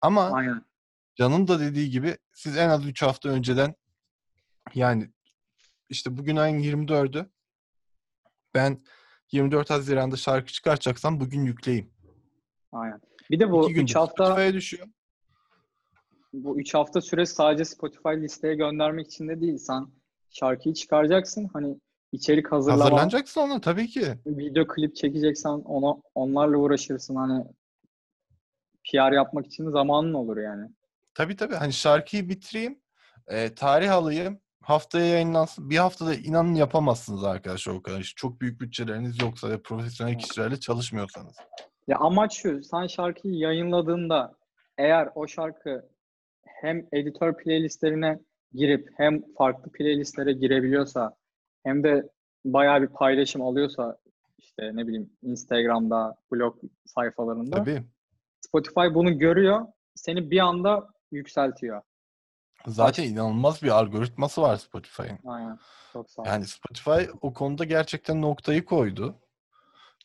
Ama 0.00 0.30
Aynen. 0.30 0.64
Can'ın 1.16 1.48
da 1.48 1.60
dediği 1.60 1.90
gibi 1.90 2.16
siz 2.32 2.56
en 2.56 2.68
az 2.68 2.86
3 2.86 3.02
hafta 3.02 3.28
önceden 3.28 3.74
yani 4.74 5.10
işte 5.88 6.16
bugün 6.16 6.36
ayın 6.36 6.58
24'ü 6.60 7.26
ben 8.54 8.82
24 9.32 9.70
Haziran'da 9.70 10.16
şarkı 10.16 10.52
çıkartacaksam 10.52 11.20
bugün 11.20 11.44
yükleyeyim. 11.44 11.90
Aynen. 12.72 13.00
Bir 13.30 13.40
de 13.40 13.50
bu 13.50 13.64
2 13.64 13.74
günde 13.74 13.84
3 13.84 13.96
hafta 13.96 14.24
Spotify'a 14.24 14.52
düşüyor. 14.52 14.86
Bu 16.44 16.60
3 16.60 16.74
hafta 16.74 17.00
süresi 17.00 17.34
sadece 17.34 17.64
Spotify 17.64 18.08
listeye 18.08 18.54
göndermek 18.54 19.06
için 19.06 19.28
de 19.28 19.40
değil. 19.40 19.58
Sen 19.58 19.86
şarkıyı 20.30 20.74
çıkaracaksın. 20.74 21.50
Hani 21.52 21.80
içerik 22.12 22.52
hazırlama, 22.52 22.84
Hazırlanacaksın 22.84 23.40
ona 23.40 23.60
tabii 23.60 23.86
ki. 23.88 24.14
video 24.26 24.66
klip 24.66 24.96
çekeceksen 24.96 25.50
ona 25.50 25.96
onlarla 26.14 26.56
uğraşırsın. 26.56 27.14
Hani 27.16 27.44
PR 28.92 29.12
yapmak 29.12 29.46
için 29.46 29.70
zamanın 29.70 30.14
olur 30.14 30.36
yani. 30.36 30.70
Tabii 31.14 31.36
tabii 31.36 31.54
hani 31.54 31.72
şarkıyı 31.72 32.28
bitireyim, 32.28 32.80
e, 33.28 33.54
tarih 33.54 33.92
alayım, 33.92 34.40
haftaya 34.62 35.06
yayınlansın. 35.06 35.70
Bir 35.70 35.76
haftada 35.76 36.14
inanın 36.14 36.54
yapamazsınız 36.54 37.24
arkadaşlar 37.24 37.74
o 37.74 37.82
kadar. 37.82 38.12
Çok 38.16 38.40
büyük 38.40 38.60
bütçeleriniz 38.60 39.22
yoksa 39.22 39.50
ve 39.50 39.62
profesyonel 39.62 40.18
kişilerle 40.18 40.60
çalışmıyorsanız. 40.60 41.36
Ya 41.86 41.98
amaç 41.98 42.36
şu, 42.36 42.62
sen 42.62 42.86
şarkıyı 42.86 43.34
yayınladığında 43.34 44.34
eğer 44.78 45.08
o 45.14 45.26
şarkı 45.26 45.88
hem 46.60 46.86
editör 46.92 47.36
playlistlerine 47.36 48.18
girip 48.52 48.90
hem 48.96 49.22
farklı 49.38 49.72
playlistlere 49.72 50.32
girebiliyorsa 50.32 51.16
hem 51.64 51.84
de 51.84 52.08
bayağı 52.44 52.82
bir 52.82 52.86
paylaşım 52.86 53.42
alıyorsa 53.42 53.98
işte 54.38 54.70
ne 54.76 54.86
bileyim 54.86 55.10
Instagram'da, 55.22 56.16
blog 56.32 56.56
sayfalarında 56.86 57.56
Tabii. 57.56 57.82
Spotify 58.40 58.94
bunu 58.94 59.18
görüyor, 59.18 59.66
seni 59.94 60.30
bir 60.30 60.38
anda 60.38 60.88
yükseltiyor. 61.12 61.82
Zaten 62.66 63.04
inanılmaz 63.04 63.62
bir 63.62 63.68
algoritması 63.68 64.42
var 64.42 64.56
Spotify'ın. 64.56 65.18
Aynen. 65.26 65.58
Çok 65.92 66.10
sağ 66.10 66.22
ol. 66.22 66.26
Yani 66.26 66.46
Spotify 66.46 67.10
o 67.20 67.32
konuda 67.34 67.64
gerçekten 67.64 68.22
noktayı 68.22 68.64
koydu. 68.64 69.20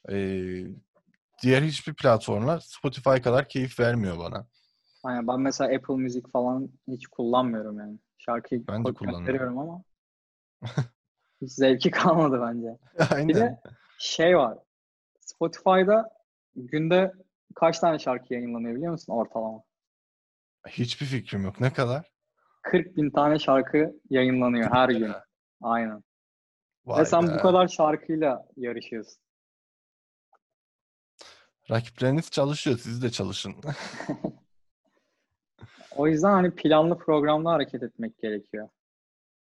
Ee, 0.10 0.64
diğer 1.44 1.62
hiçbir 1.62 1.94
platformlar 1.94 2.60
Spotify 2.60 3.10
kadar 3.10 3.50
keyif 3.50 3.80
vermiyor 3.80 4.20
bana. 4.20 4.48
Aynen. 5.04 5.28
Ben 5.28 5.40
mesela 5.40 5.76
Apple 5.76 5.96
Music 5.96 6.28
falan 6.34 6.70
hiç 6.88 7.08
kullanmıyorum 7.08 7.80
yani. 7.80 8.00
Şarkıyı 8.18 8.68
Ben 8.68 8.86
de 8.86 8.94
kullanmıyorum. 8.94 9.58
ama 9.60 9.84
hiç 11.42 11.52
zevki 11.52 11.92
kalmadı 11.92 12.42
bence. 12.42 12.78
Bir 13.00 13.12
Aynen. 13.12 13.36
de 13.36 13.60
şey 14.00 14.38
var. 14.38 14.58
Spotify'da 15.20 16.10
günde 16.56 17.14
kaç 17.56 17.80
tane 17.80 18.00
şarkı 18.00 18.34
yayınlanıyor 18.34 18.76
biliyor 18.76 18.92
musun 18.92 19.14
ortalama? 19.14 19.64
Hiçbir 20.68 21.06
fikrim 21.06 21.44
yok. 21.44 21.60
Ne 21.60 21.74
kadar? 21.74 22.12
40 22.62 22.98
bin 22.98 23.10
tane 23.10 23.40
şarkı 23.40 23.94
yayınlanıyor 24.10 24.72
her 24.72 24.90
gün. 24.90 25.12
Aynen. 25.62 26.04
Vay 26.86 27.02
Ve 27.02 27.06
sen 27.06 27.28
be. 27.28 27.34
bu 27.34 27.40
kadar 27.40 27.68
şarkıyla 27.68 28.46
yarışıyorsun. 28.58 29.24
Rakipleriniz 31.72 32.32
çalışıyor. 32.32 32.78
Siz 32.78 33.04
de 33.04 33.10
çalışın. 33.12 33.56
O 35.96 36.08
yüzden 36.08 36.32
hani 36.32 36.56
planlı 36.56 36.98
programlı 36.98 37.50
hareket 37.50 37.84
etmek 37.84 38.18
gerekiyor. 38.18 38.70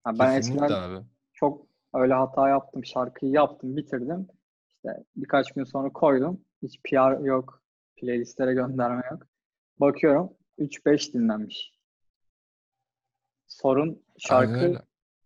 Ha, 0.03 0.19
ben 0.19 0.35
Kesinlikle 0.35 0.65
eskiden 0.65 0.81
abi. 0.81 1.05
çok 1.33 1.65
öyle 1.93 2.13
hata 2.13 2.49
yaptım. 2.49 2.85
Şarkıyı 2.85 3.31
yaptım, 3.31 3.77
bitirdim. 3.77 4.27
İşte 4.69 5.03
birkaç 5.15 5.53
gün 5.53 5.63
sonra 5.63 5.89
koydum. 5.89 6.41
Hiç 6.61 6.79
PR 6.83 7.19
yok. 7.25 7.61
Playlistlere 7.95 8.53
gönderme 8.53 9.03
yok. 9.11 9.23
Bakıyorum 9.79 10.33
3-5 10.59 11.13
dinlenmiş. 11.13 11.71
Sorun 13.47 14.03
şarkı 14.17 14.81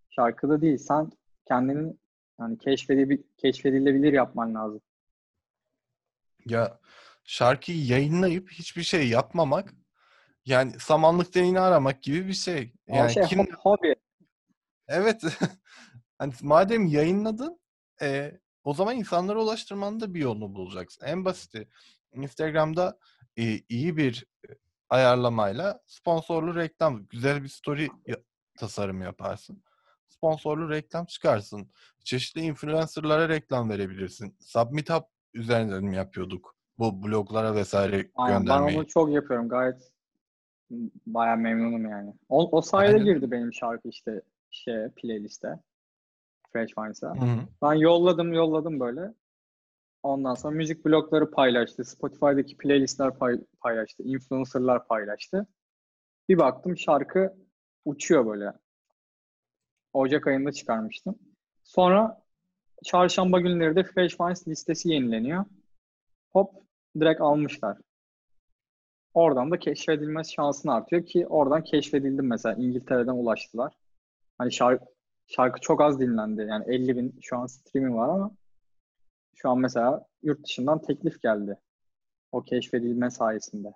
şarkıda 0.09 0.61
değil. 0.61 0.77
Sen 0.77 1.11
kendini 1.47 1.93
yani 2.39 2.57
keşfedebil 2.57 3.17
keşfedilebilir 3.37 4.13
yapman 4.13 4.55
lazım. 4.55 4.81
Ya 6.45 6.79
şarkıyı 7.23 7.85
yayınlayıp 7.85 8.51
hiçbir 8.51 8.83
şey 8.83 9.09
yapmamak 9.09 9.73
yani 10.45 10.79
samanlık 10.79 11.35
deneyini 11.35 11.59
aramak 11.59 12.03
gibi 12.03 12.27
bir 12.27 12.33
şey. 12.33 12.73
Yani 12.87 13.13
şey 13.13 13.23
kim 13.23 13.39
ho- 13.39 13.55
hobi. 13.55 13.95
Evet. 14.87 15.23
Hani 16.17 16.33
madem 16.41 16.85
yayınladın, 16.85 17.59
e, 18.01 18.39
o 18.63 18.73
zaman 18.73 18.95
insanlara 18.95 19.39
ulaştırmanın 19.39 19.99
da 19.99 20.13
bir 20.13 20.19
yolunu 20.19 20.55
bulacaksın. 20.55 21.05
En 21.05 21.25
basiti 21.25 21.67
Instagram'da 22.13 22.97
e, 23.37 23.43
iyi 23.69 23.97
bir 23.97 24.25
e, 24.49 24.53
ayarlamayla 24.89 25.79
sponsorlu 25.85 26.55
reklam, 26.55 27.05
güzel 27.05 27.43
bir 27.43 27.47
story 27.47 27.87
tasarımı 28.59 29.03
yaparsın. 29.03 29.63
Sponsorlu 30.07 30.69
reklam 30.69 31.05
çıkarsın. 31.05 31.71
Çeşitli 32.03 32.41
influencerlara 32.41 33.29
reklam 33.29 33.69
verebilirsin. 33.69 34.37
Submeetup 34.39 35.05
üzerinden 35.33 35.83
mi 35.83 35.95
yapıyorduk? 35.95 36.55
Bu 36.77 37.03
bloglara 37.03 37.55
vesaire 37.55 38.11
Aynen, 38.15 38.35
ben 38.35 38.39
göndermeyi. 38.39 38.77
onu 38.77 38.87
çok 38.87 39.11
yapıyorum. 39.11 39.49
Gayet 39.49 39.92
bayağı 41.07 41.37
memnunum 41.37 41.89
yani. 41.89 42.13
O, 42.29 42.57
o 42.57 42.61
sayede 42.61 42.93
Aynen. 42.93 43.05
girdi 43.05 43.31
benim 43.31 43.53
şarkı 43.53 43.87
işte 43.87 44.21
şey 44.51 44.89
playliste. 44.95 45.59
Fresh 46.53 46.77
Vines'a. 46.77 47.13
Ben 47.61 47.73
yolladım 47.73 48.33
yolladım 48.33 48.79
böyle. 48.79 49.13
Ondan 50.03 50.33
sonra 50.33 50.55
müzik 50.55 50.85
blogları 50.85 51.31
paylaştı. 51.31 51.83
Spotify'daki 51.83 52.57
playlistler 52.57 53.17
pay- 53.17 53.45
paylaştı. 53.59 54.03
Influencerlar 54.03 54.87
paylaştı. 54.87 55.47
Bir 56.29 56.37
baktım 56.37 56.77
şarkı 56.77 57.33
uçuyor 57.85 58.25
böyle. 58.25 58.53
Ocak 59.93 60.27
ayında 60.27 60.51
çıkarmıştım. 60.51 61.15
Sonra 61.63 62.21
çarşamba 62.83 63.39
günleri 63.39 63.75
de 63.75 63.83
Fresh 63.83 64.17
Finds 64.17 64.47
listesi 64.47 64.89
yenileniyor. 64.89 65.45
Hop 66.31 66.53
direkt 66.99 67.21
almışlar. 67.21 67.77
Oradan 69.13 69.51
da 69.51 69.59
keşfedilme 69.59 70.23
şansın 70.23 70.69
artıyor 70.69 71.05
ki 71.05 71.27
oradan 71.27 71.63
keşfedildim 71.63 72.27
mesela 72.27 72.55
İngiltere'den 72.55 73.13
ulaştılar. 73.13 73.73
Hani 74.37 74.51
şarkı, 74.51 74.85
şarkı 75.27 75.61
çok 75.61 75.81
az 75.81 75.99
dinlendi. 75.99 76.41
Yani 76.49 76.65
50 76.67 76.97
bin 76.97 77.19
şu 77.21 77.37
an 77.37 77.45
streaming 77.45 77.95
var 77.95 78.09
ama 78.09 78.31
şu 79.35 79.49
an 79.49 79.59
mesela 79.59 80.05
yurt 80.23 80.43
dışından 80.45 80.81
teklif 80.81 81.21
geldi. 81.21 81.59
O 82.31 82.41
keşfedilme 82.43 83.09
sayesinde. 83.11 83.73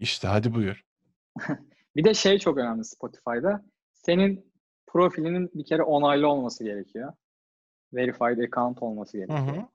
İşte 0.00 0.28
hadi 0.28 0.54
buyur. 0.54 0.84
Bir 1.96 2.04
de 2.04 2.14
şey 2.14 2.38
çok 2.38 2.58
önemli 2.58 2.84
Spotify'da. 2.84 3.64
Senin 3.92 4.52
profilinin 4.86 5.50
bir 5.54 5.64
kere 5.64 5.82
onaylı 5.82 6.28
olması 6.28 6.64
gerekiyor. 6.64 7.12
Verified 7.92 8.38
account 8.38 8.82
olması 8.82 9.16
Hı 9.16 9.20
gerekiyor. 9.20 9.56
hı. 9.56 9.66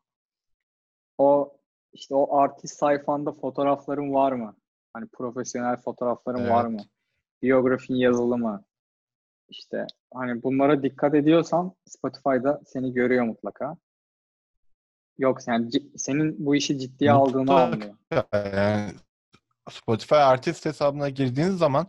O 1.18 1.58
işte 1.94 2.16
o 2.16 2.38
artist 2.38 2.78
sayfanda 2.78 3.32
fotoğrafların 3.32 4.14
var 4.14 4.32
mı? 4.32 4.56
Hani 4.94 5.08
profesyonel 5.08 5.78
fotoğrafların 5.78 6.50
var 6.50 6.66
Evet. 6.66 6.80
mı? 6.80 6.86
Biyografin 7.42 7.96
yazılı 7.96 8.38
mı? 8.38 8.64
İşte 9.50 9.88
hani 10.14 10.44
bunlara 10.44 10.84
dikkat 10.84 11.16
ediyorsan 11.16 11.74
Spotify'da 11.86 12.62
seni 12.66 12.94
görüyor 12.94 13.26
mutlaka. 13.26 13.78
Yok 15.18 15.48
yani 15.48 15.70
senin 15.98 16.46
bu 16.46 16.56
işi 16.56 16.80
ciddiye 16.80 17.12
aldığını 17.12 17.62
anlıyor. 17.62 17.96
Yani 18.34 18.92
Spotify 19.70 20.16
artist 20.16 20.66
hesabına 20.66 21.10
girdiğiniz 21.10 21.58
zaman 21.58 21.88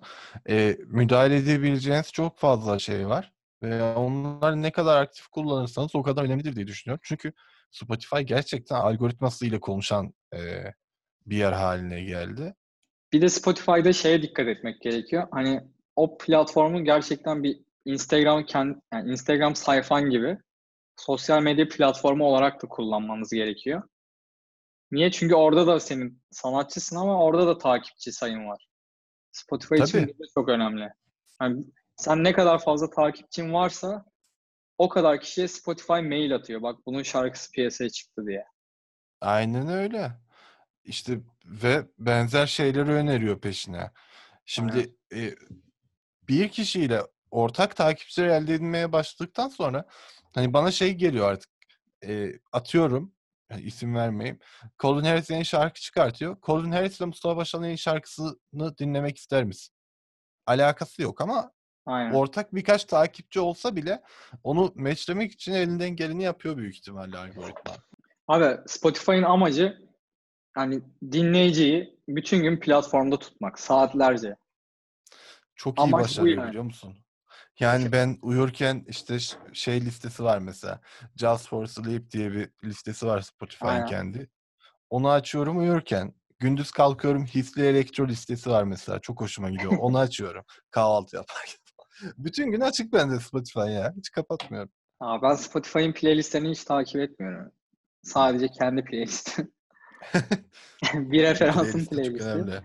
e, 0.48 0.78
müdahale 0.86 1.36
edebileceğiniz 1.36 2.12
çok 2.12 2.38
fazla 2.38 2.78
şey 2.78 3.08
var. 3.08 3.32
Ve 3.62 3.82
onları 3.82 4.62
ne 4.62 4.72
kadar 4.72 5.02
aktif 5.02 5.26
kullanırsanız 5.28 5.94
o 5.94 6.02
kadar 6.02 6.24
önemlidir 6.24 6.56
diye 6.56 6.66
düşünüyorum. 6.66 7.00
Çünkü 7.04 7.32
Spotify 7.74 8.20
gerçekten 8.20 8.76
algoritmasıyla 8.76 9.60
konuşan 9.60 10.14
e, 10.34 10.38
bir 11.26 11.36
yer 11.36 11.52
haline 11.52 12.04
geldi. 12.04 12.54
Bir 13.12 13.22
de 13.22 13.28
Spotify'da 13.28 13.92
şeye 13.92 14.22
dikkat 14.22 14.46
etmek 14.48 14.82
gerekiyor. 14.82 15.28
Hani 15.30 15.60
o 15.96 16.18
platformun 16.18 16.84
gerçekten 16.84 17.42
bir 17.42 17.60
Instagram 17.84 18.46
kendi, 18.46 18.78
yani 18.92 19.10
Instagram 19.10 19.56
sayfan 19.56 20.10
gibi 20.10 20.38
sosyal 20.96 21.42
medya 21.42 21.68
platformu 21.68 22.24
olarak 22.24 22.62
da 22.62 22.68
kullanmanız 22.68 23.30
gerekiyor. 23.30 23.82
Niye? 24.92 25.10
Çünkü 25.10 25.34
orada 25.34 25.66
da 25.66 25.80
senin 25.80 26.22
sanatçısın 26.30 26.96
ama 26.96 27.24
orada 27.24 27.46
da 27.46 27.58
takipçi 27.58 28.12
sayın 28.12 28.48
var. 28.48 28.66
Spotify 29.32 29.74
için 29.74 29.98
Tabii. 30.00 30.14
bu 30.14 30.22
da 30.22 30.26
çok 30.34 30.48
önemli. 30.48 30.88
Yani 31.42 31.64
sen 31.96 32.24
ne 32.24 32.32
kadar 32.32 32.58
fazla 32.58 32.90
takipçin 32.90 33.52
varsa 33.52 34.04
o 34.78 34.88
kadar 34.88 35.20
kişiye 35.20 35.48
Spotify 35.48 35.92
mail 35.92 36.34
atıyor. 36.34 36.62
Bak 36.62 36.78
bunun 36.86 37.02
şarkısı 37.02 37.50
piyasaya 37.50 37.90
çıktı 37.90 38.26
diye. 38.26 38.44
Aynen 39.20 39.68
öyle. 39.68 40.12
İşte 40.84 41.20
ve 41.44 41.86
benzer 41.98 42.46
şeyleri 42.46 42.90
öneriyor 42.90 43.40
peşine. 43.40 43.90
Şimdi 44.46 44.96
e, 45.14 45.34
bir 46.28 46.48
kişiyle 46.48 47.02
ortak 47.30 47.76
takipçiler 47.76 48.28
elde 48.28 48.54
edilmeye 48.54 48.92
başladıktan 48.92 49.48
sonra 49.48 49.84
hani 50.34 50.52
bana 50.52 50.70
şey 50.70 50.94
geliyor 50.94 51.32
artık 51.32 51.50
e, 52.06 52.32
atıyorum 52.52 53.14
yani 53.50 53.62
isim 53.62 53.94
vermeyeyim. 53.94 54.38
Colin 54.78 55.04
Harris 55.04 55.30
yeni 55.30 55.44
şarkı 55.44 55.80
çıkartıyor. 55.80 56.36
Colin 56.42 56.72
Harris 56.72 56.98
ile 56.98 57.06
Mustafa 57.06 57.36
Başaran'ın 57.36 57.66
yeni 57.66 57.78
şarkısını 57.78 58.78
dinlemek 58.78 59.16
ister 59.18 59.44
misin? 59.44 59.74
Alakası 60.46 61.02
yok 61.02 61.20
ama 61.20 61.52
Aynen. 61.86 62.12
ortak 62.14 62.54
birkaç 62.54 62.84
takipçi 62.84 63.40
olsa 63.40 63.76
bile 63.76 64.02
onu 64.44 64.72
matchlemek 64.76 65.32
için 65.32 65.52
elinden 65.52 65.90
geleni 65.96 66.22
yapıyor 66.22 66.56
büyük 66.56 66.76
ihtimalle 66.76 67.18
algoritma. 67.18 67.72
Abi 68.28 68.58
Spotify'ın 68.66 69.22
amacı 69.22 69.78
hani 70.54 70.82
dinleyiciyi 71.12 71.98
bütün 72.08 72.42
gün 72.42 72.60
platformda 72.60 73.18
tutmak 73.18 73.58
saatlerce. 73.58 74.36
Çok 75.56 75.78
iyi 75.78 75.82
Amaç 75.82 76.00
başarıyor 76.02 76.38
yani. 76.38 76.48
biliyor 76.48 76.64
musun? 76.64 76.96
Yani 77.60 77.92
ben 77.92 78.18
uyurken 78.22 78.84
işte 78.88 79.18
şey 79.52 79.80
listesi 79.80 80.24
var 80.24 80.38
mesela. 80.38 80.80
Just 81.16 81.48
for 81.48 81.66
Sleep 81.66 82.10
diye 82.10 82.32
bir 82.32 82.50
listesi 82.64 83.06
var 83.06 83.20
Spotify'ın 83.20 83.84
kendi. 83.84 84.30
Onu 84.90 85.10
açıyorum 85.10 85.58
uyurken. 85.58 86.14
Gündüz 86.38 86.70
kalkıyorum 86.70 87.24
hisli 87.24 87.66
elektro 87.66 88.08
listesi 88.08 88.50
var 88.50 88.62
mesela. 88.62 88.98
Çok 88.98 89.20
hoşuma 89.20 89.50
gidiyor. 89.50 89.72
Onu 89.78 89.98
açıyorum 90.06 90.44
kahvaltı 90.70 91.16
yaparken. 91.16 91.63
Bütün 92.18 92.50
gün 92.50 92.60
açık 92.60 92.92
bende 92.92 93.20
Spotify 93.20 93.58
ya. 93.58 93.94
Hiç 93.96 94.10
kapatmıyorum. 94.10 94.70
Aa, 95.00 95.22
ben 95.22 95.34
Spotify'ın 95.34 95.92
playlistlerini 95.92 96.50
hiç 96.50 96.64
takip 96.64 97.00
etmiyorum. 97.00 97.52
Sadece 98.02 98.48
kendi 98.48 98.84
playlistim. 98.84 99.52
bir 100.94 101.22
referansın 101.22 101.84
playlisti. 101.84 102.28
önemli. 102.28 102.62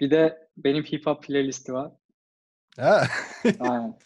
Bir 0.00 0.10
de 0.10 0.48
benim 0.56 0.84
hip 0.84 1.06
hop 1.06 1.22
playlisti 1.22 1.72
var. 1.72 1.92
Ha? 2.76 3.06
Aynen. 3.60 3.98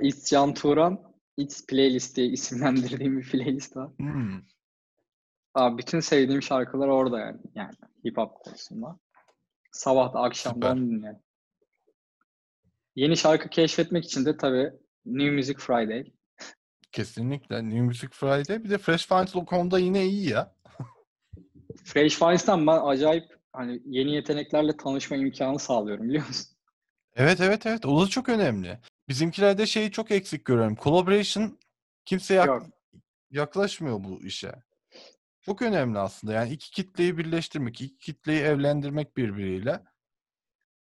It's 0.00 0.30
Can 0.30 0.54
Turan 0.54 1.16
It's 1.36 1.66
Playlist 1.66 2.16
diye 2.16 2.26
isimlendirdiğim 2.26 3.18
bir 3.18 3.30
playlist 3.30 3.76
var. 3.76 3.90
Hmm. 3.96 4.42
Aa, 5.54 5.78
bütün 5.78 6.00
sevdiğim 6.00 6.42
şarkılar 6.42 6.88
orada 6.88 7.20
yani. 7.20 7.40
Yani 7.54 7.74
hip 8.04 8.16
hop 8.16 8.34
konusunda. 8.34 8.98
Sabah 9.72 10.14
da 10.14 10.20
akşam 10.20 10.62
onu 10.62 10.76
dinliyorum. 10.76 11.20
Yeni 12.96 13.16
şarkı 13.16 13.48
keşfetmek 13.48 14.04
için 14.04 14.24
de 14.24 14.36
tabii 14.36 14.72
New 15.06 15.30
Music 15.30 15.58
Friday. 15.58 16.04
Kesinlikle. 16.92 17.64
New 17.64 17.80
Music 17.80 18.08
Friday. 18.12 18.64
Bir 18.64 18.70
de 18.70 18.78
Fresh 18.78 19.06
Finds.com'da 19.06 19.78
yine 19.78 20.06
iyi 20.06 20.28
ya. 20.28 20.54
Fresh 21.84 22.18
Finds'tan 22.18 22.66
ben 22.66 22.80
acayip 22.84 23.24
hani 23.52 23.82
yeni 23.86 24.14
yeteneklerle 24.14 24.76
tanışma 24.76 25.16
imkanı 25.16 25.58
sağlıyorum 25.58 26.08
biliyor 26.08 26.26
musun? 26.26 26.56
Evet 27.14 27.40
evet 27.40 27.66
evet. 27.66 27.86
O 27.86 28.02
da 28.02 28.06
çok 28.08 28.28
önemli. 28.28 28.78
Bizimkilerde 29.08 29.66
şeyi 29.66 29.90
çok 29.90 30.10
eksik 30.10 30.44
görüyorum. 30.44 30.76
Collaboration 30.82 31.58
kimse 32.04 32.34
yak- 32.34 32.46
Yok. 32.46 32.66
yaklaşmıyor 33.30 34.04
bu 34.04 34.22
işe. 34.24 34.52
Çok 35.42 35.62
önemli 35.62 35.98
aslında. 35.98 36.32
Yani 36.32 36.50
iki 36.50 36.70
kitleyi 36.70 37.18
birleştirmek, 37.18 37.80
iki 37.80 37.98
kitleyi 37.98 38.40
evlendirmek 38.40 39.16
birbiriyle. 39.16 39.82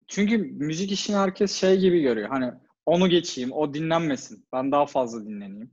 Çünkü 0.07 0.37
müzik 0.37 0.91
işini 0.91 1.15
herkes 1.15 1.55
şey 1.55 1.79
gibi 1.79 2.01
görüyor. 2.01 2.29
Hani 2.29 2.51
onu 2.85 3.09
geçeyim, 3.09 3.51
o 3.51 3.73
dinlenmesin. 3.73 4.47
Ben 4.53 4.71
daha 4.71 4.85
fazla 4.85 5.25
dinleneyim. 5.25 5.71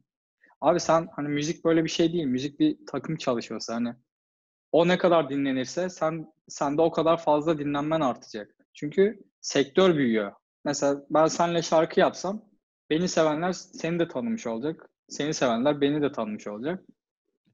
Abi 0.61 0.81
sen 0.81 1.09
hani 1.17 1.29
müzik 1.29 1.65
böyle 1.65 1.85
bir 1.85 1.89
şey 1.89 2.13
değil. 2.13 2.25
Müzik 2.25 2.61
bir 2.61 2.79
takım 2.87 3.17
çalışması. 3.17 3.73
Hani 3.73 3.95
o 4.73 4.89
ne 4.89 4.99
kadar 4.99 5.31
dinlenirse 5.31 5.89
sen 5.89 6.27
sende 6.49 6.83
o 6.83 6.91
kadar 6.91 7.23
fazla 7.23 7.59
dinlenmen 7.59 8.01
artacak. 8.01 8.57
Çünkü 8.75 9.23
sektör 9.41 9.97
büyüyor. 9.97 10.33
Mesela 10.65 11.03
ben 11.11 11.27
seninle 11.27 11.63
şarkı 11.63 12.01
yapsam 12.01 12.45
beni 12.91 13.09
sevenler 13.09 13.53
seni 13.53 13.99
de 13.99 14.09
tanımış 14.09 14.47
olacak. 14.47 14.91
Seni 15.09 15.35
sevenler 15.35 15.81
beni 15.81 16.03
de 16.03 16.13
tanımış 16.13 16.47
olacak. 16.47 16.85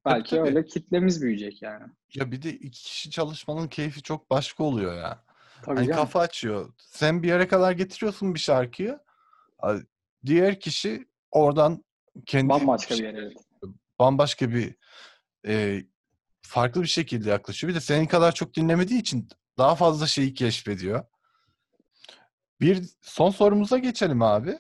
Belki 0.04 0.36
tabii. 0.36 0.48
öyle 0.48 0.64
kitlemiz 0.64 1.22
büyüyecek 1.22 1.62
yani. 1.62 1.84
Ya 2.14 2.32
bir 2.32 2.42
de 2.42 2.50
iki 2.50 2.82
kişi 2.82 3.10
çalışmanın 3.10 3.68
keyfi 3.68 4.02
çok 4.02 4.30
başka 4.30 4.64
oluyor 4.64 4.96
ya. 4.96 5.24
Tabii 5.62 5.76
Hani 5.76 5.86
canım. 5.86 6.00
kafa 6.00 6.20
açıyor. 6.20 6.72
Sen 6.78 7.22
bir 7.22 7.28
yere 7.28 7.48
kadar 7.48 7.72
getiriyorsun 7.72 8.34
bir 8.34 8.38
şarkıyı. 8.40 8.98
Diğer 10.26 10.60
kişi 10.60 11.08
oradan 11.30 11.84
kendi 12.26 12.48
Bambaşka 12.48 12.94
bir 12.94 12.98
şey- 12.98 13.06
yer 13.06 13.14
evet. 13.14 13.36
bambaşka 13.98 14.50
bir 14.50 14.74
e, 15.46 15.82
farklı 16.42 16.82
bir 16.82 16.86
şekilde 16.88 17.30
yaklaşıyor. 17.30 17.70
Bir 17.70 17.74
de 17.76 17.80
senin 17.80 18.06
kadar 18.06 18.32
çok 18.34 18.54
dinlemediği 18.54 19.00
için 19.00 19.28
daha 19.58 19.74
fazla 19.74 20.06
şeyi 20.06 20.34
keşfediyor. 20.34 21.04
Bir 22.60 22.88
son 23.00 23.30
sorumuza 23.30 23.78
geçelim 23.78 24.22
abi. 24.22 24.58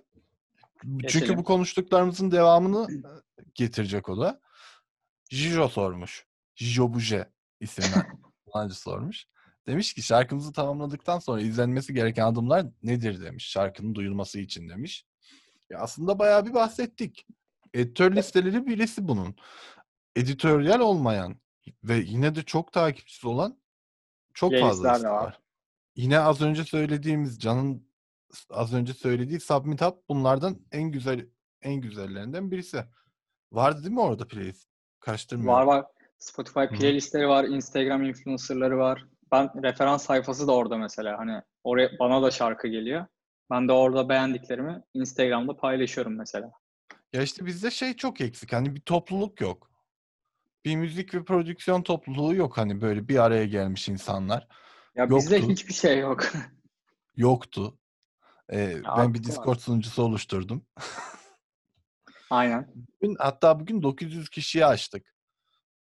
Çünkü 0.82 0.98
Geçelim. 1.02 1.36
bu 1.36 1.44
konuştuklarımızın 1.44 2.30
devamını 2.30 2.88
e, 2.92 3.42
getirecek 3.54 4.08
o 4.08 4.20
da. 4.20 4.40
Jijo 5.30 5.68
sormuş. 5.68 6.26
Jijo 6.54 6.94
Buje 6.94 7.28
isimli 7.60 7.88
kullanıcı 8.46 8.74
sormuş. 8.80 9.26
Demiş 9.68 9.94
ki 9.94 10.02
şarkımızı 10.02 10.52
tamamladıktan 10.52 11.18
sonra 11.18 11.40
izlenmesi 11.40 11.94
gereken 11.94 12.24
adımlar 12.26 12.66
nedir 12.82 13.20
demiş. 13.24 13.48
Şarkının 13.48 13.94
duyulması 13.94 14.38
için 14.38 14.68
demiş. 14.68 15.06
Ya 15.70 15.78
aslında 15.78 16.18
bayağı 16.18 16.46
bir 16.46 16.54
bahsettik. 16.54 17.26
Editör 17.74 18.16
listeleri 18.16 18.66
birisi 18.66 19.08
bunun. 19.08 19.36
Editoryal 20.16 20.80
olmayan 20.80 21.40
ve 21.84 21.96
yine 21.96 22.34
de 22.34 22.42
çok 22.42 22.72
takipçisi 22.72 23.28
olan 23.28 23.58
çok 24.34 24.52
fazla 24.60 24.92
liste 24.92 25.08
var. 25.08 25.24
var. 25.24 25.40
Yine 25.96 26.18
az 26.18 26.40
önce 26.40 26.64
söylediğimiz 26.64 27.40
Can'ın 27.40 27.88
az 28.50 28.74
önce 28.74 28.94
söylediği 28.94 29.40
Submit 29.40 29.82
Up 29.82 30.08
bunlardan 30.08 30.60
en 30.72 30.82
güzel 30.82 31.26
en 31.62 31.74
güzellerinden 31.74 32.50
birisi. 32.50 32.84
Vardı 33.52 33.82
değil 33.82 33.94
mi 33.94 34.00
orada 34.00 34.28
playlist? 34.28 34.68
Karıştırmıyorum. 35.00 35.54
Var 35.54 35.62
var. 35.62 35.86
Spotify 36.18 36.60
playlistleri 36.60 37.28
var, 37.28 37.44
Instagram 37.44 38.04
influencerları 38.04 38.78
var. 38.78 39.06
Ben 39.32 39.62
referans 39.62 40.04
sayfası 40.04 40.46
da 40.46 40.52
orada 40.52 40.76
mesela. 40.76 41.18
Hani 41.18 41.42
oraya 41.64 41.90
bana 41.98 42.22
da 42.22 42.30
şarkı 42.30 42.68
geliyor. 42.68 43.06
Ben 43.50 43.68
de 43.68 43.72
orada 43.72 44.08
beğendiklerimi 44.08 44.82
Instagram'da 44.94 45.56
paylaşıyorum 45.56 46.16
mesela. 46.16 46.50
Ya 47.12 47.22
işte 47.22 47.46
bizde 47.46 47.70
şey 47.70 47.96
çok 47.96 48.20
eksik. 48.20 48.52
Hani 48.52 48.74
bir 48.74 48.80
topluluk 48.80 49.40
yok. 49.40 49.70
Bir 50.64 50.76
müzik 50.76 51.14
ve 51.14 51.24
prodüksiyon 51.24 51.82
topluluğu 51.82 52.34
yok. 52.34 52.58
Hani 52.58 52.80
böyle 52.80 53.08
bir 53.08 53.18
araya 53.18 53.44
gelmiş 53.44 53.88
insanlar. 53.88 54.48
Ya 54.94 55.10
bizde 55.10 55.36
Yoktu. 55.36 55.52
hiçbir 55.52 55.74
şey 55.74 55.98
yok. 55.98 56.32
Yoktu. 57.16 57.78
Ee, 58.52 58.74
ben 58.74 58.84
bir 58.84 58.88
artık 58.88 59.16
var. 59.16 59.22
Discord 59.24 59.58
sunucusu 59.58 60.02
oluşturdum. 60.02 60.66
Aynen. 62.30 62.72
Bugün, 62.74 63.16
hatta 63.18 63.60
bugün 63.60 63.82
900 63.82 64.28
kişiyi 64.30 64.66
açtık. 64.66 65.14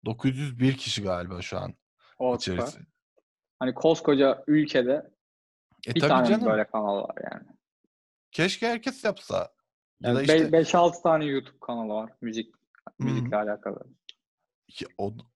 901 0.04 0.76
kişi 0.76 1.02
galiba 1.02 1.42
şu 1.42 1.58
an 1.58 1.74
O 2.18 2.38
süper. 2.38 2.68
Hani 3.58 3.74
koskoca 3.74 4.44
ülkede 4.46 5.10
E 5.88 5.94
bir 5.94 6.00
tabii 6.00 6.08
tane 6.10 6.26
canım. 6.28 6.46
böyle 6.46 6.64
kanal 6.64 6.96
var 6.96 7.14
yani. 7.32 7.44
Keşke 8.32 8.68
herkes 8.68 9.04
yapsa. 9.04 9.36
Ya 9.36 9.48
Yani 10.00 10.16
da 10.16 10.22
işte 10.22 10.36
5-6 10.52 11.02
tane 11.02 11.24
YouTube 11.24 11.56
kanalı 11.60 11.88
var 11.88 12.12
müzik 12.20 12.54
müzikle 12.98 13.36
alakalı. 13.36 13.80
Ya 14.80 14.88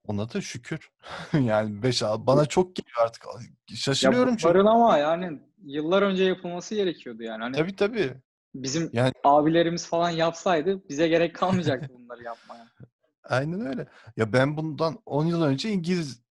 ona 0.07 0.33
da 0.33 0.41
şükür. 0.41 0.91
yani 1.33 1.83
5 1.83 2.03
bana 2.03 2.47
çok 2.47 2.77
geliyor 2.77 2.97
artık. 3.03 3.25
Ya 3.71 3.77
Şaşırıyorum 3.77 4.31
çünkü. 4.37 4.45
bunların 4.45 4.67
ama 4.67 4.99
yani 4.99 5.41
yıllar 5.65 6.03
önce 6.03 6.25
yapılması 6.25 6.75
gerekiyordu 6.75 7.23
yani. 7.23 7.43
Hani 7.43 7.57
Tabii 7.57 7.77
tabii. 7.77 8.15
bizim 8.55 8.91
Yani- 8.93 9.13
abilerimiz 9.25 9.87
falan 9.89 10.11
yapsaydı 10.11 10.89
bize 10.89 11.09
gerek 11.09 11.35
kalmayacaktı 11.35 11.89
bunları 11.95 12.23
yapmaya. 12.23 12.67
Aynen 13.25 13.67
öyle. 13.67 13.87
Ya 14.17 14.33
ben 14.33 14.57
bundan 14.57 14.99
10 15.07 15.25
yıl 15.27 15.43
önce 15.43 15.71
İngiliz 15.71 16.23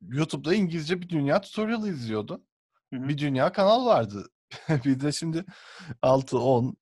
YouTube'da 0.00 0.54
İngilizce 0.54 1.02
bir 1.02 1.08
dünya 1.08 1.40
tutorial 1.40 1.86
izliyordum. 1.86 2.42
Hı 2.92 2.96
hı. 2.96 3.08
Bir 3.08 3.18
dünya 3.18 3.52
kanal 3.52 3.86
vardı. 3.86 4.30
bir 4.84 5.00
de 5.00 5.12
şimdi 5.12 5.44
6 6.02 6.38
10 6.38 6.76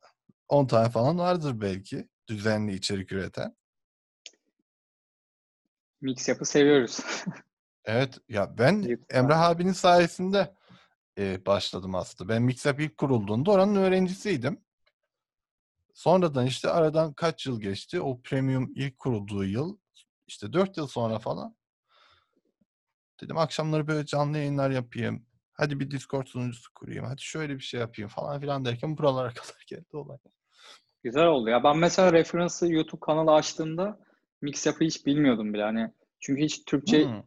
10 0.49 0.67
tane 0.67 0.89
falan 0.89 1.19
vardır 1.19 1.61
belki 1.61 2.09
düzenli 2.29 2.75
içerik 2.75 3.13
üreten. 3.13 3.57
Mix 6.01 6.29
yapı 6.29 6.45
seviyoruz. 6.45 7.01
Evet 7.85 8.19
ya 8.29 8.59
ben 8.59 8.83
YouTube'da. 8.83 9.05
Emrah 9.11 9.41
abinin 9.41 9.73
sayesinde 9.73 10.55
e, 11.19 11.47
başladım 11.47 11.95
aslında. 11.95 12.29
Ben 12.29 12.43
Mixup 12.43 12.81
ilk 12.81 12.97
kurulduğunda 12.97 13.51
oranın 13.51 13.77
öğrencisiydim. 13.77 14.65
Sonradan 15.95 16.47
işte 16.47 16.71
aradan 16.71 17.13
kaç 17.13 17.47
yıl 17.47 17.61
geçti? 17.61 18.01
O 18.01 18.21
premium 18.23 18.73
ilk 18.75 18.99
kurulduğu 18.99 19.45
yıl 19.45 19.79
işte 20.27 20.53
4 20.53 20.77
yıl 20.77 20.87
sonra 20.87 21.19
falan 21.19 21.57
dedim 23.21 23.39
akşamları 23.39 23.87
böyle 23.87 24.07
canlı 24.07 24.39
yayınlar 24.39 24.71
yapayım. 24.71 25.27
Hadi 25.53 25.81
bir 25.81 25.91
Discord 25.91 26.27
sunucusu 26.27 26.75
kurayım. 26.75 27.05
Hadi 27.05 27.23
şöyle 27.23 27.55
bir 27.55 27.63
şey 27.63 27.81
yapayım 27.81 28.09
falan 28.09 28.41
filan 28.41 28.65
derken 28.65 28.99
buralara 28.99 29.29
kadar 29.35 29.65
geldi 29.67 29.97
olay. 29.97 30.19
Güzel 31.03 31.27
oldu 31.27 31.51
ya. 31.51 31.65
Ben 31.65 31.79
mesela 31.79 32.13
referansı 32.13 32.73
YouTube 32.73 33.01
kanalı 33.01 33.33
açtığımda 33.33 33.99
mix 34.43 34.67
yapı 34.67 34.85
hiç 34.85 35.07
bilmiyordum 35.07 35.55
bile. 35.55 35.63
Hani 35.63 35.91
çünkü 36.21 36.43
hiç 36.43 36.65
Türkçe 36.65 37.05
Hmm. 37.05 37.23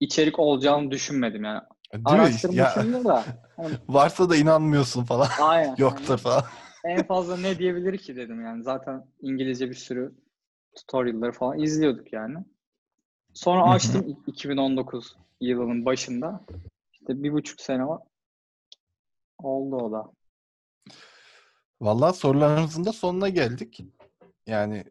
içerik 0.00 0.38
olacağını 0.38 0.90
düşünmedim 0.90 1.44
yani. 1.44 1.60
Değil 1.92 2.04
mi? 2.04 2.10
Ya, 2.10 2.22
Araştırmışımdır 2.22 3.04
da. 3.04 3.24
Hani, 3.56 3.74
varsa 3.88 4.30
da 4.30 4.36
inanmıyorsun 4.36 5.04
falan. 5.04 5.28
aynen. 5.40 5.74
Yoktur 5.78 6.18
falan. 6.18 6.44
Hani 6.82 6.94
en 6.94 7.02
fazla 7.06 7.36
ne 7.36 7.58
diyebilir 7.58 7.98
ki 7.98 8.16
dedim 8.16 8.44
yani. 8.44 8.62
Zaten 8.62 9.06
İngilizce 9.20 9.68
bir 9.70 9.74
sürü 9.74 10.14
tutorial'ları 10.76 11.32
falan 11.32 11.58
izliyorduk 11.58 12.12
yani. 12.12 12.38
Sonra 13.36 13.62
açtım 13.62 14.22
2019 14.26 15.16
yılının 15.40 15.84
başında. 15.84 16.44
İşte 16.92 17.22
bir 17.22 17.32
buçuk 17.32 17.60
sene 17.60 17.86
var. 17.86 18.02
Oldu 19.38 19.76
o 19.76 19.92
da. 19.92 20.12
Vallahi 21.80 22.16
sorularımızın 22.16 22.84
da 22.84 22.92
sonuna 22.92 23.28
geldik. 23.28 23.80
Yani 24.46 24.84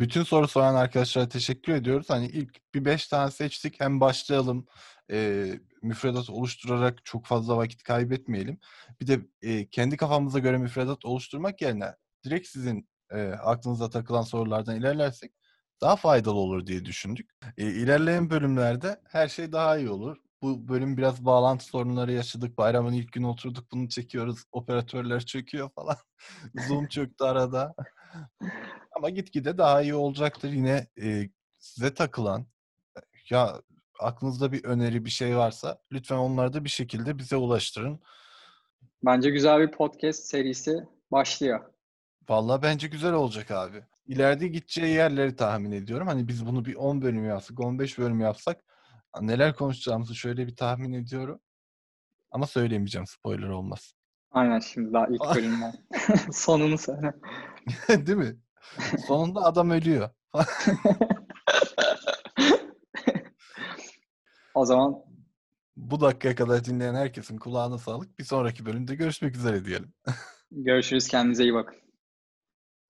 bütün 0.00 0.22
soru 0.22 0.48
soran 0.48 0.74
arkadaşlara 0.74 1.28
teşekkür 1.28 1.72
ediyoruz. 1.72 2.10
Hani 2.10 2.26
ilk 2.26 2.74
bir 2.74 2.84
beş 2.84 3.08
tane 3.08 3.30
seçtik. 3.30 3.80
Hem 3.80 4.00
başlayalım. 4.00 4.66
e, 5.10 5.46
müfredat 5.82 6.30
oluşturarak 6.30 7.04
çok 7.04 7.26
fazla 7.26 7.56
vakit 7.56 7.82
kaybetmeyelim. 7.82 8.58
Bir 9.00 9.06
de 9.06 9.20
e, 9.42 9.66
kendi 9.68 9.96
kafamıza 9.96 10.38
göre 10.38 10.58
müfredat 10.58 11.04
oluşturmak 11.04 11.62
yerine 11.62 11.94
direkt 12.24 12.48
sizin 12.48 12.88
e, 13.10 13.28
aklınıza 13.28 13.90
takılan 13.90 14.22
sorulardan 14.22 14.76
ilerlersek 14.76 15.32
daha 15.80 15.96
faydalı 15.96 16.34
olur 16.34 16.66
diye 16.66 16.84
düşündük. 16.84 17.30
E, 17.58 17.66
ilerleyen 17.66 18.30
bölümlerde 18.30 19.00
her 19.08 19.28
şey 19.28 19.52
daha 19.52 19.78
iyi 19.78 19.90
olur. 19.90 20.16
Bu 20.42 20.68
bölüm 20.68 20.96
biraz 20.96 21.24
bağlantı 21.24 21.64
sorunları 21.64 22.12
yaşadık. 22.12 22.58
Bayramın 22.58 22.92
ilk 22.92 23.12
günü 23.12 23.26
oturduk 23.26 23.72
bunu 23.72 23.88
çekiyoruz. 23.88 24.44
Operatörler 24.52 25.26
çöküyor 25.26 25.70
falan. 25.70 25.96
Zoom 26.68 26.88
çöktü 26.88 27.24
arada. 27.24 27.74
Ama 28.96 29.10
gitgide 29.10 29.58
daha 29.58 29.82
iyi 29.82 29.94
olacaktır. 29.94 30.52
Yine 30.52 30.86
e, 31.02 31.28
size 31.58 31.94
takılan 31.94 32.46
ya 33.30 33.62
aklınızda 34.00 34.52
bir 34.52 34.64
öneri 34.64 35.04
bir 35.04 35.10
şey 35.10 35.36
varsa 35.36 35.78
lütfen 35.92 36.16
onları 36.16 36.52
da 36.52 36.64
bir 36.64 36.70
şekilde 36.70 37.18
bize 37.18 37.36
ulaştırın. 37.36 38.00
Bence 39.04 39.30
güzel 39.30 39.60
bir 39.60 39.70
podcast 39.70 40.24
serisi 40.24 40.88
başlıyor. 41.12 41.60
Vallahi 42.28 42.62
bence 42.62 42.88
güzel 42.88 43.12
olacak 43.12 43.50
abi. 43.50 43.84
İleride 44.06 44.48
gideceği 44.48 44.94
yerleri 44.94 45.36
tahmin 45.36 45.72
ediyorum. 45.72 46.06
Hani 46.06 46.28
biz 46.28 46.46
bunu 46.46 46.64
bir 46.64 46.74
10 46.74 47.02
bölüm 47.02 47.24
yapsak, 47.24 47.60
15 47.60 47.98
bölüm 47.98 48.20
yapsak 48.20 48.60
neler 49.20 49.54
konuşacağımızı 49.56 50.14
şöyle 50.14 50.46
bir 50.46 50.56
tahmin 50.56 50.92
ediyorum. 50.92 51.40
Ama 52.30 52.46
söyleyemeyeceğim 52.46 53.06
spoiler 53.06 53.48
olmaz. 53.48 53.94
Aynen 54.30 54.58
şimdi 54.58 54.92
daha 54.92 55.06
ilk 55.06 55.20
bölümden. 55.36 55.72
Sonunu 56.32 56.78
söyle. 56.78 57.14
Değil 57.88 58.18
mi? 58.18 58.36
Sonunda 59.06 59.40
adam 59.40 59.70
ölüyor. 59.70 60.10
O 64.54 64.64
zaman 64.64 64.94
Bu 65.76 66.00
dakikaya 66.00 66.34
kadar 66.34 66.64
dinleyen 66.64 66.94
herkesin 66.94 67.38
kulağına 67.38 67.78
sağlık. 67.78 68.18
Bir 68.18 68.24
sonraki 68.24 68.66
bölümde 68.66 68.94
görüşmek 68.94 69.36
üzere 69.36 69.64
diyelim. 69.64 69.92
görüşürüz. 70.50 71.08
Kendinize 71.08 71.42
iyi 71.42 71.54
bakın. 71.54 71.83